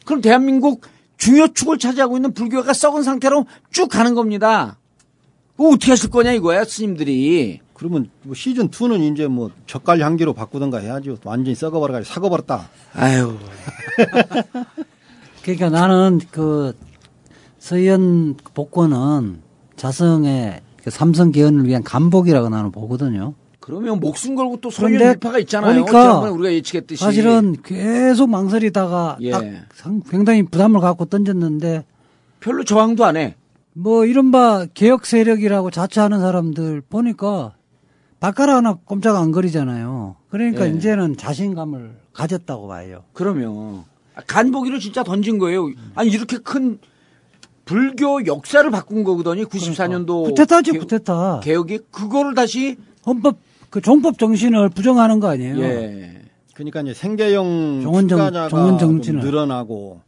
[0.05, 0.83] 그럼 대한민국
[1.17, 4.77] 중요 축을 차지하고 있는 불교가 썩은 상태로 쭉 가는 겁니다.
[5.57, 7.61] 그거 어떻게 하실 거냐 이거야, 스님들이.
[7.73, 11.17] 그러면 뭐 시즌 2는 이제 뭐 젓갈 향기로 바꾸던가 해야죠.
[11.25, 12.69] 완전히 썩어버려가지고 사고버렸다.
[12.93, 13.39] 아유.
[15.47, 16.77] 그러니까 나는 그
[17.59, 19.39] 서현 복권은
[19.77, 23.35] 자성의 그 삼성 개헌을 위한 간복이라고 나는 보거든요.
[23.61, 25.85] 그러면 목숨 걸고 또 그런데 일파가 있잖아요.
[25.85, 27.03] 지난번에 우리가 예측했듯이.
[27.03, 29.31] 사실은 계속 망설이다가 예.
[29.31, 29.45] 딱
[29.75, 31.85] 상- 굉장히 부담을 갖고 던졌는데
[32.41, 33.37] 별로 저항도 안 해.
[33.73, 37.55] 뭐 이른바 개혁 세력이라고 자처하는 사람들 보니까
[38.19, 40.17] 발가락 하나 꼼짝 안 거리잖아요.
[40.29, 40.73] 그러니까 예.
[40.73, 43.03] 이제는 자신감을 가졌다고 봐요.
[43.13, 43.85] 그러면 아,
[44.27, 45.69] 간보기를 진짜 던진 거예요.
[45.95, 46.79] 아니 이렇게 큰
[47.65, 49.45] 불교 역사를 바꾼 거거든요.
[49.45, 51.41] 94년도 쿠데타죠, 개- 쿠데타.
[51.43, 53.39] 개혁이 그거를 다시 헌법
[53.71, 55.59] 그 종법 정신을 부정하는 거 아니에요?
[55.61, 56.23] 예.
[56.55, 59.21] 그러니까 이제 생계형 종원정- 투자자가 종원 좀 정치는.
[59.21, 60.01] 늘어나고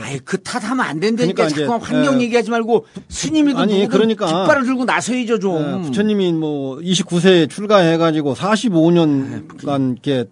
[0.00, 2.24] 아이 그 탓하면 안 된다니까 그러니까 이제, 자꾸 환경 예.
[2.26, 4.26] 얘기하지 말고 스님이든 아니, 그러니까.
[4.26, 5.80] 깃발을 들고 나서야죠 좀.
[5.80, 10.24] 예, 부처님이 뭐 29세에 출가해가지고 45년간 이렇게 에,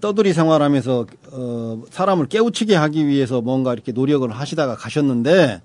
[0.00, 5.60] 떠돌이 생활하면서 어, 사람을 깨우치게 하기 위해서 뭔가 이렇게 노력을 하시다가 가셨는데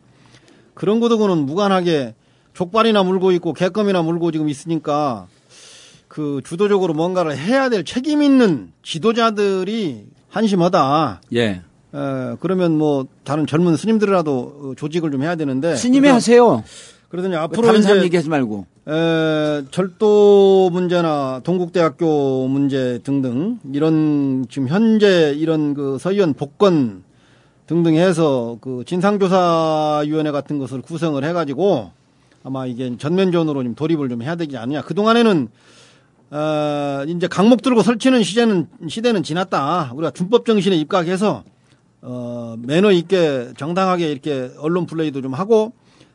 [0.73, 2.15] 그런 거도고는 무관하게
[2.53, 5.27] 족발이나 물고 있고 개껌이나 물고 지금 있으니까
[6.07, 11.21] 그 주도적으로 뭔가를 해야 될 책임 있는 지도자들이 한심하다.
[11.35, 11.43] 예.
[11.43, 11.61] 에,
[12.41, 16.63] 그러면 뭐 다른 젊은 스님들이라도 어, 조직을 좀 해야 되는데 스님이 하세요.
[17.11, 18.65] 그러더니 앞으로 다른 사람 얘기하지 말고.
[18.87, 27.03] 에, 절도 문제나 동국대학교 문제 등등 이런 지금 현재 이런 그 서의원 복권
[27.67, 31.91] 등등 해서 그 진상조사위원회 같은 것을 구성을 해가지고
[32.43, 34.81] 아마 이게 전면전으로 좀 돌입을 좀 해야 되지 않느냐.
[34.81, 35.49] 그동안에는
[36.31, 39.91] 어, 이제 강목 들고 설치는 시대는 시대는 지났다.
[39.95, 41.43] 우리가 준법 정신에 입각해서
[42.01, 45.73] 어, 매너 있게 정당하게 이렇게 언론 플레이도 좀 하고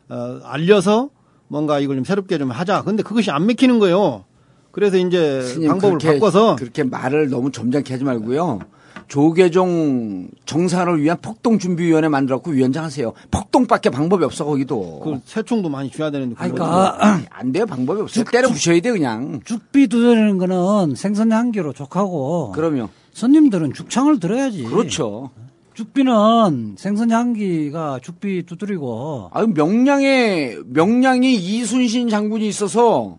[0.08, 1.10] 어, 알려서
[1.48, 2.82] 뭔가 이걸 좀 새롭게 좀 하자.
[2.82, 4.24] 근데 그것이 안 맥히는 거예요.
[4.72, 8.60] 그래서 이제 스님, 방법을 그렇게, 바꿔서 그렇게 말을 너무 점잖게 하지 말고요.
[9.08, 13.12] 조계종 정산을 위한 폭동 준비위원회 만들었고 위원장 하세요.
[13.30, 15.00] 폭동밖에 방법이 없어 거기도.
[15.00, 16.98] 그 새총도 많이 줘야 되는데 그러니까
[17.30, 18.24] 안 돼요 방법이 없어요.
[18.24, 19.40] 때려 부셔야 돼 그냥.
[19.44, 22.88] 죽비 두드리는 거는 생선 향기로 족하고 그럼요.
[23.12, 24.64] 손님들은 죽창을 들어야지.
[24.64, 25.30] 그렇죠.
[25.76, 33.18] 죽비는 생선 향기가 죽비 두드리고 아유 명량에 명량이 이순신 장군이 있어서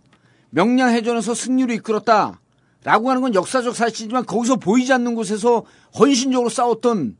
[0.49, 2.39] 명량 해전에서 승리로 이끌었다.
[2.84, 5.66] 라고 하는 건 역사적 사실이지만 거기서 보이지 않는 곳에서
[5.99, 7.18] 헌신적으로 싸웠던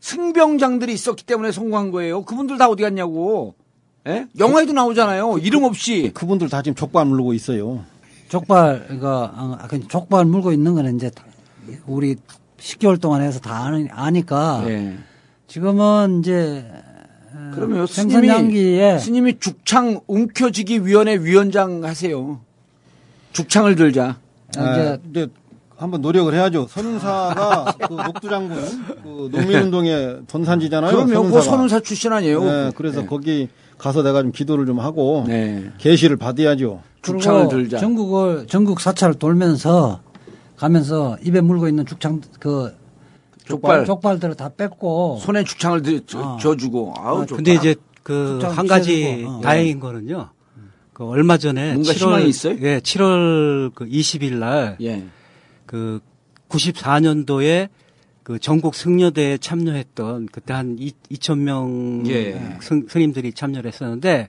[0.00, 2.22] 승병장들이 있었기 때문에 성공한 거예요.
[2.22, 3.56] 그분들 다 어디 갔냐고.
[4.06, 4.26] 예?
[4.38, 5.36] 영화에도 나오잖아요.
[5.38, 6.12] 이름 없이.
[6.14, 7.84] 그분들 다 지금 족발 물고 있어요.
[8.28, 11.24] 족발 이거 아, 그 족발 물고 있는 거는 이제 다-
[11.86, 12.16] 우리
[12.58, 14.94] 10개월 동안 해서 다 아니, 아니까 예.
[15.46, 16.64] 지금은 이제
[17.54, 22.40] 그러면 생선 스님이 향기에 스님이 죽창 움켜쥐기 위원회 위원장 하세요.
[23.32, 24.16] 죽창을 들자.
[24.56, 25.28] 아, 이제 이제
[25.76, 26.66] 한번 노력을 해야죠.
[26.68, 28.56] 선운사가 그 녹두 장군
[29.02, 30.90] 그 농민운동의 전산지잖아요.
[30.90, 31.42] 그러면 그 선운사가.
[31.42, 32.44] 선운사 출신 아니에요.
[32.44, 35.70] 네, 그래서 거기 가서 내가 좀 기도를 좀 하고 네.
[35.78, 36.82] 계시를 받아야죠.
[37.02, 37.78] 죽창을 들자.
[37.78, 40.00] 전국을 전국 사찰을 돌면서
[40.58, 42.76] 가면서 입에 물고 있는 죽창 그
[43.46, 43.84] 족발.
[43.86, 46.36] 족발들을 다 뺏고 손에 죽창을 들, 저, 어.
[46.38, 46.94] 져주고.
[46.98, 47.36] 아우, 좋다.
[47.36, 49.40] 근데 이제 그 한 가지 어.
[49.42, 50.30] 다행인 거는요.
[50.92, 52.56] 그 얼마 전에 뭔가 7월 희망이 있어요?
[52.60, 55.04] 예, 7월 그 20일 날 예.
[55.64, 56.00] 그
[56.48, 57.68] 94년도에
[58.24, 62.58] 그 전국 승려대회에 참여했던 그때 한 2, 2천 명 예.
[62.60, 64.28] 스, 스님들이 참여를 했었는데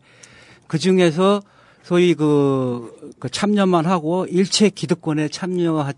[0.67, 1.41] 그 중에서
[1.81, 5.91] 소위 그, 그 참여만 하고 일체 기득권에 참여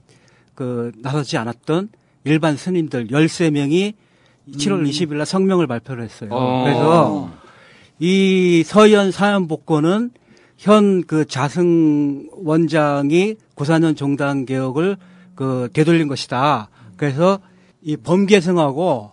[0.55, 1.89] 그 나서지 않았던
[2.23, 3.93] 일반 스님들 13명이
[4.51, 6.29] 7월 20일 날 성명을 발표를 했어요.
[6.31, 6.63] 어.
[6.63, 7.29] 그래서
[7.99, 10.11] 이 서현 사연 복권은
[10.57, 14.95] 현 그 자승 원장이 고사년 종단 개혁을
[15.33, 16.69] 그 되돌린 것이다.
[16.97, 17.39] 그래서
[17.81, 19.11] 이 범계승하고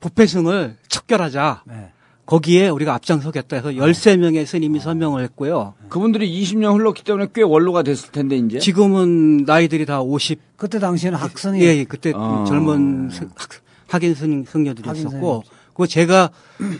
[0.00, 1.62] 부패승을 척결하자.
[1.66, 1.90] 네.
[2.26, 5.74] 거기에 우리가 앞장서겠다 해서 13명의 스님이 서명을 했고요.
[5.88, 8.58] 그분들이 20년 흘렀기 때문에 꽤 원로가 됐을 텐데, 이제.
[8.58, 12.44] 지금은 나이들이 다 50, 그때 당시에는 학생이 예, 예, 그때 아.
[12.48, 13.48] 젊은 스- 학,
[13.88, 15.44] 학인 승, 승려들이 학인 있었고,
[15.74, 16.30] 그 제가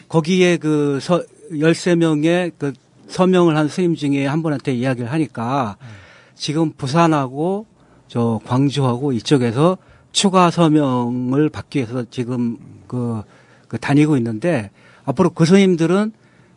[0.08, 2.72] 거기에 그 서, 13명의 그
[3.08, 5.76] 서명을 한 스님 중에 한 분한테 이야기를 하니까
[6.34, 7.66] 지금 부산하고
[8.08, 9.76] 저 광주하고 이쪽에서
[10.12, 13.22] 추가 서명을 받기 위해서 지금 그,
[13.68, 14.70] 그 다니고 있는데
[15.04, 16.12] 앞으로 그 스님들은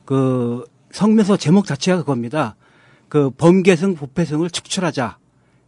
[0.06, 2.56] 그 성명서 제목 자체가 그겁니다.
[3.10, 5.18] 그 범계승 부패승을 축출하자.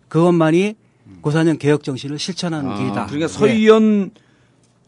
[0.07, 0.75] 그것만이
[1.21, 3.05] 고사년 개혁 정신을 실천하는 아, 길이다.
[3.07, 3.27] 그러니까 예.
[3.27, 4.11] 서희연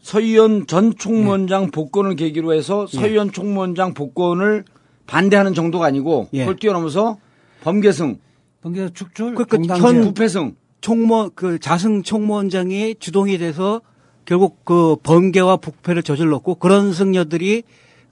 [0.00, 4.64] 서희연 전 총무원장 복권을 계기로 해서 서희연 총무원장 복권을
[5.06, 6.40] 반대하는 정도가 아니고 예.
[6.40, 7.18] 그걸 뛰어넘어서
[7.62, 8.18] 범계승,
[8.62, 13.80] 번개 축출 그러니까 현 부패승 총무 그 자승 총무원장이 주동이 돼서
[14.24, 17.62] 결국 그 범계와 부패를 저질렀고 그런 승려들이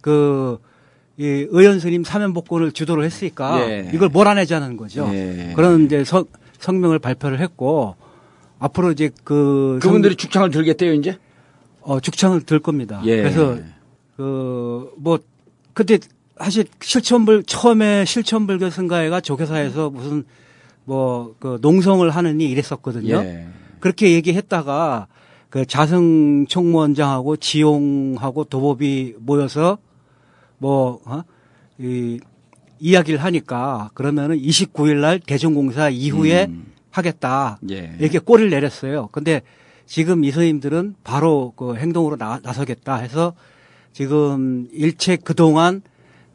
[0.01, 0.59] 그
[1.19, 3.91] 이 의원 스님 사면 복권을 주도를 했으니까 예.
[3.93, 5.07] 이걸 몰아내자는 거죠.
[5.13, 5.53] 예.
[5.55, 6.25] 그런 이제 서,
[6.61, 7.95] 성명을 발표를 했고
[8.59, 11.11] 앞으로 이제 그 그분들이 죽창을 들겠대요 이제.
[11.13, 11.21] 성-
[11.83, 13.03] 어, 죽창을 들 겁니다.
[13.05, 13.19] 예.
[13.19, 13.59] 그래서
[14.17, 15.19] 그 뭐
[15.75, 15.99] 그때
[16.39, 20.25] 사실 실천불 처음에 실천불교 승가회가 조교사에서 무슨
[20.87, 23.17] 뭐 그 농성을 하느니 이랬었거든요.
[23.17, 23.47] 예.
[23.81, 25.07] 그렇게 얘기했다가
[25.51, 29.77] 그 자승 총무원장하고 지용하고 도법이 모여서
[30.61, 31.23] 뭐, 어?
[31.79, 32.21] 이,
[32.79, 36.73] 이야기를 하니까 그러면은 29일 날 대전공사 이후에 음.
[36.91, 37.59] 하겠다.
[37.71, 37.95] 예.
[37.99, 39.09] 이렇게 꼬리를 내렸어요.
[39.13, 39.43] 근데
[39.87, 43.35] 지금 이 스님들은 바로 그 행동으로 나, 나서겠다 해서
[43.93, 45.83] 지금 일체 그동안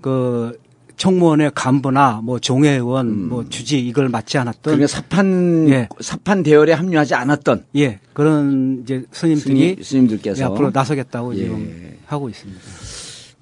[0.01, 0.59] 그
[0.97, 5.89] 청무원의 간부나 뭐 종회의원 뭐 주지 이걸 맡지 않았던 그러니까 사판 예.
[5.99, 11.38] 사판 대열에 합류하지 않았던 예 그런 이제 스님들이 스님, 스님들께서 예, 앞으로 나서겠다고 예.
[11.38, 12.61] 지금 하고 있습니다.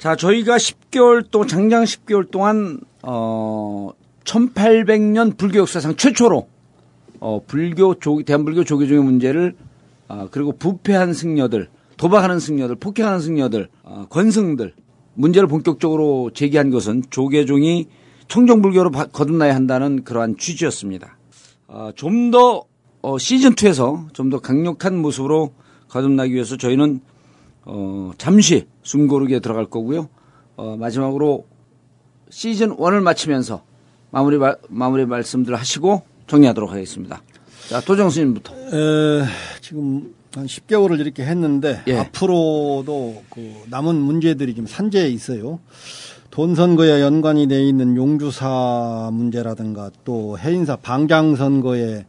[0.04, 3.92] 자, 저희가 10개월 동안, 장장 10개월 동안, 어,
[4.26, 6.46] 1800년 불교 역사상 최초로,
[7.22, 9.56] 어, 불교, 조, 대한불교 조계종의 문제를,
[10.10, 14.74] 아, 그리고 부패한 승려들, 도박하는 승려들, 폭행하는 승려들, 어, 권승들,
[15.14, 17.88] 문제를 본격적으로 제기한 것은 조계종이
[18.28, 21.18] 청정불교로 바- 거듭나야 한다는 그러한 취지였습니다.
[21.70, 22.66] 어, 좀 더,
[23.02, 25.54] 어, 시즌2에서 좀 더 강력한 모습으로
[25.88, 27.00] 거듭나기 위해서 저희는
[27.66, 30.10] 어, 잠시 숨 고르게 들어갈 거고요.
[30.56, 31.46] 어, 마지막으로
[32.30, 33.64] 시즌 1을 마치면서
[34.12, 37.22] 마무리, 말- 마무리 말씀들 하시고 정리하도록 하겠습니다.
[37.70, 38.54] 자, 도정 스님부터.
[38.54, 39.24] 에,
[39.62, 41.98] 지금 한 10개월을 이렇게 했는데 예.
[42.00, 45.60] 앞으로도 그 남은 문제들이 좀 산재해 있어요.
[46.32, 52.06] 돈 선거에 연관이 돼 있는 용주사 문제라든가 또 해인사 방장 선거에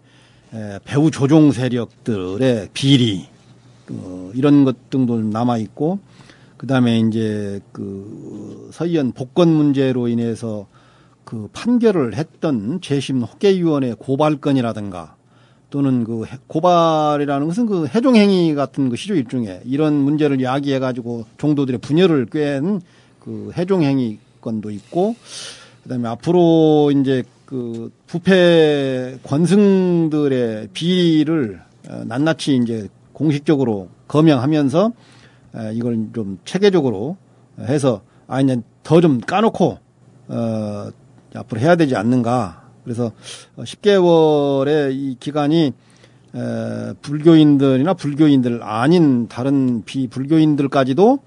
[0.54, 3.26] 에, 배후 조종 세력들의 비리
[3.90, 5.98] 어, 이런 것 등도 남아 있고
[6.56, 10.66] 그다음에 이제 그 서희연 복권 문제로 인해서
[11.24, 15.16] 그 판결을 했던 재심 호계위원회 고발건이라든가
[15.70, 21.80] 또는 그 해- 고발이라는 것은 그 해종행위 같은 것이죠 일종의 이런 문제를 야기해 가지고 종도들의
[21.80, 22.80] 분열을 꾀는
[23.20, 25.16] 그 해종행위 건도 있고
[25.82, 34.92] 그다음에 앞으로 이제 그 부패 권승들의 비리를 어, 낱낱이 이제 공식적으로 검명하면서
[35.56, 37.16] 에, 이걸 좀 체계적으로
[37.60, 39.78] 해서 아니 더좀 까놓고
[40.28, 40.90] 어
[41.34, 42.62] 앞으로 해야 되지 않는가.
[42.84, 43.12] 그래서
[43.58, 45.72] 10개월의 이 기간이
[46.34, 51.18] 에, 불교인들이나 불교인들 아닌 다른 비불교인들까지도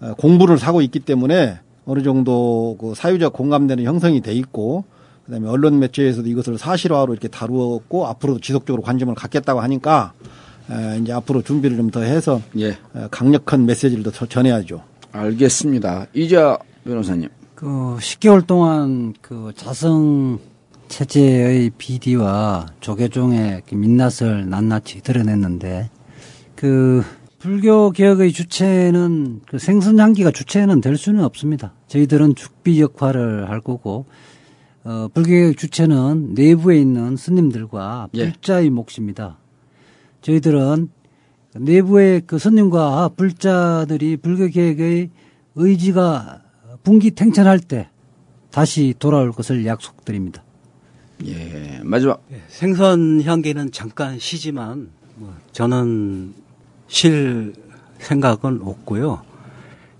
[0.00, 4.84] 어, 공부를 사고 있기 때문에 어느 정도 그 사유적 공감대는 형성이 돼 있고
[5.24, 10.26] 그다음에 언론 매체에서도 이것을 사실화로 이렇게 다루었고 앞으로도 지속적으로 관심을 갖겠다고 하니까 에,
[11.00, 12.68] 이제 앞으로 준비를 좀 더 해서 예.
[12.68, 12.76] 에,
[13.10, 14.82] 강력한 메시지를 더 전해야죠.
[15.12, 16.06] 알겠습니다.
[16.14, 17.28] 이자 변호사님.
[17.54, 17.66] 그
[17.98, 20.38] 10개월 동안 그 자성
[20.88, 25.90] 체제의 비리와 조계종의 그 민낯을 낱낱이 드러냈는데
[26.54, 27.02] 그
[27.38, 31.72] 불교 개혁의 주체는 그 생선 향기가 주체는 될 수는 없습니다.
[31.88, 34.06] 저희들은 죽비 역할을 할 거고
[34.84, 38.24] 어, 불교 개혁 주체는 내부에 있는 스님들과 예.
[38.24, 39.38] 불자의 몫입니다.
[40.22, 40.90] 저희들은
[41.56, 45.10] 내부의 그 스님과 불자들이 불교개혁의
[45.54, 46.42] 의지가
[46.82, 47.88] 분기탱천할 때
[48.50, 50.42] 다시 돌아올 것을 약속드립니다.
[51.26, 51.80] 예.
[51.82, 52.22] 마지막.
[52.32, 56.34] 예, 생선 향기는 잠깐 쉬지만 뭐 저는
[56.86, 57.54] 쉴
[57.98, 59.22] 생각은 없고요.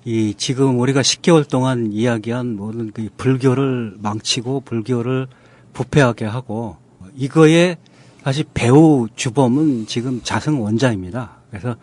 [0.04, 5.26] 이 지금 우리가 10개월 동안 이야기한 모든 그 불교를 망치고 불교를
[5.72, 6.76] 부패하게 하고
[7.14, 7.76] 이거에
[8.28, 11.38] 사실 배우 주범은 지금 자승 원장입니다.
[11.48, 11.76] 그래서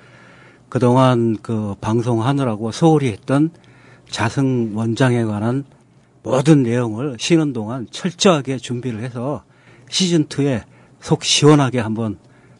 [0.69, 3.49] 그동안 그 방송하느라고 소홀히 했던
[4.11, 5.63] 자승 원장에 관한
[6.21, 9.43] 모든 내용을 쉬는 동안 철저하게 준비를 해서
[9.89, 10.61] 시즌 2에
[10.99, 12.19] 속 시원하게 한번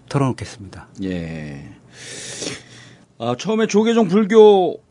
[0.10, 0.88] 털어놓겠습니다.
[1.04, 1.70] 예.
[3.20, 4.82] 아, 처음에 조계종 불교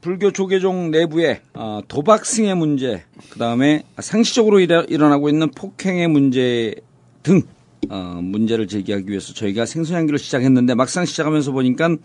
[0.00, 6.74] 불교 조계종 내부의 아, 도박 승의 문제, 그 다음에 상시적으로 일어, 일어나고 있는 폭행의 문제
[7.22, 7.42] 등
[7.88, 11.96] 어, 문제를 제기하기 위해서 저희가 생선향기를 시작했는데 막상 시작하면서 보니까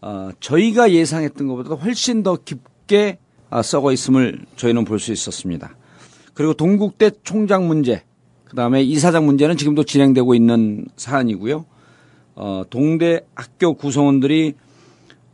[0.00, 3.18] 어, 저희가 예상했던 것보다 훨씬 더 깊게
[3.50, 5.76] 아, 썩어 있음을 저희는 볼 수 있었습니다.
[6.34, 8.02] 그리고 동국대 총장 문제,
[8.44, 11.66] 그 다음에 이사장 문제는 지금도 진행되고 있는 사안이고요.
[12.34, 14.54] 어, 동대 학교 구성원들이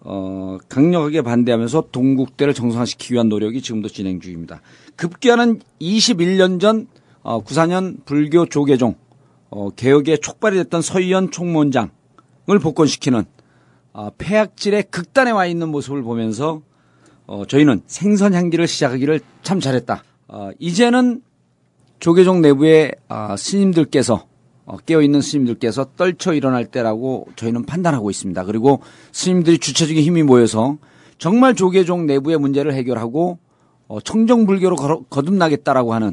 [0.00, 4.60] 어, 강력하게 반대하면서 동국대를 정상화시키기 위한 노력이 지금도 진행 중입니다.
[4.96, 6.88] 급기야는 21년 전
[7.22, 8.96] 어, 94년 불교 조계종
[9.50, 11.88] 어, 개혁에 촉발이 됐던 서희연 총무원장을
[12.62, 13.24] 복권시키는
[13.92, 16.62] 어, 폐악질의 극단에 와 있는 모습을 보면서
[17.26, 20.02] 어, 저희는 생선 향기를 시작하기를 참 잘했다.
[20.28, 21.22] 어, 이제는
[22.00, 24.26] 조계종 내부의 아, 스님들께서
[24.66, 28.44] 어, 깨어있는 스님들께서 떨쳐 일어날 때라고 저희는 판단하고 있습니다.
[28.44, 28.82] 그리고
[29.12, 30.76] 스님들이 주체적인 힘이 모여서
[31.16, 33.38] 정말 조계종 내부의 문제를 해결하고
[33.88, 36.12] 어, 청정불교로 거듭나겠다라고 하는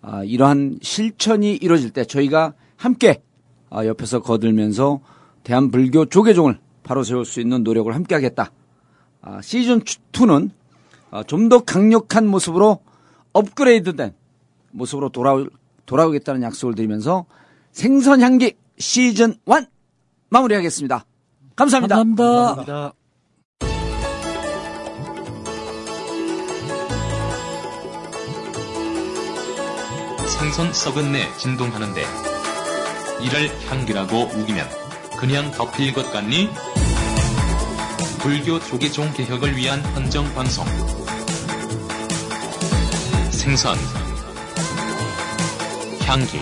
[0.00, 3.22] 아, 이러한 실천이 이루어질 때 저희가 함께
[3.70, 5.00] 아, 옆에서 거들면서
[5.44, 8.50] 대한불교 조계종을 바로 세울 수 있는 노력을 함께 하겠다.
[9.22, 10.50] 아, 시즌 2는
[11.26, 12.80] 좀 더 강력한 모습으로
[13.32, 14.14] 업그레이드된
[14.72, 15.46] 모습으로 돌아오,
[15.86, 17.26] 돌아오겠다는 약속을 드리면서
[17.72, 19.66] 생선향기 시즌 1
[20.30, 21.04] 마무리하겠습니다.
[21.54, 21.96] 감사합니다.
[21.96, 22.92] 감사합니다.
[30.26, 32.31] 생선 썩은 내 진동하는데
[33.22, 34.68] 이를 향기라고 우기면
[35.16, 36.50] 그냥 덮일 것 같니?
[38.18, 40.64] 불교 조계종 개혁을 위한 헌정 방송.
[43.30, 43.76] 생선.
[46.06, 46.38] 향기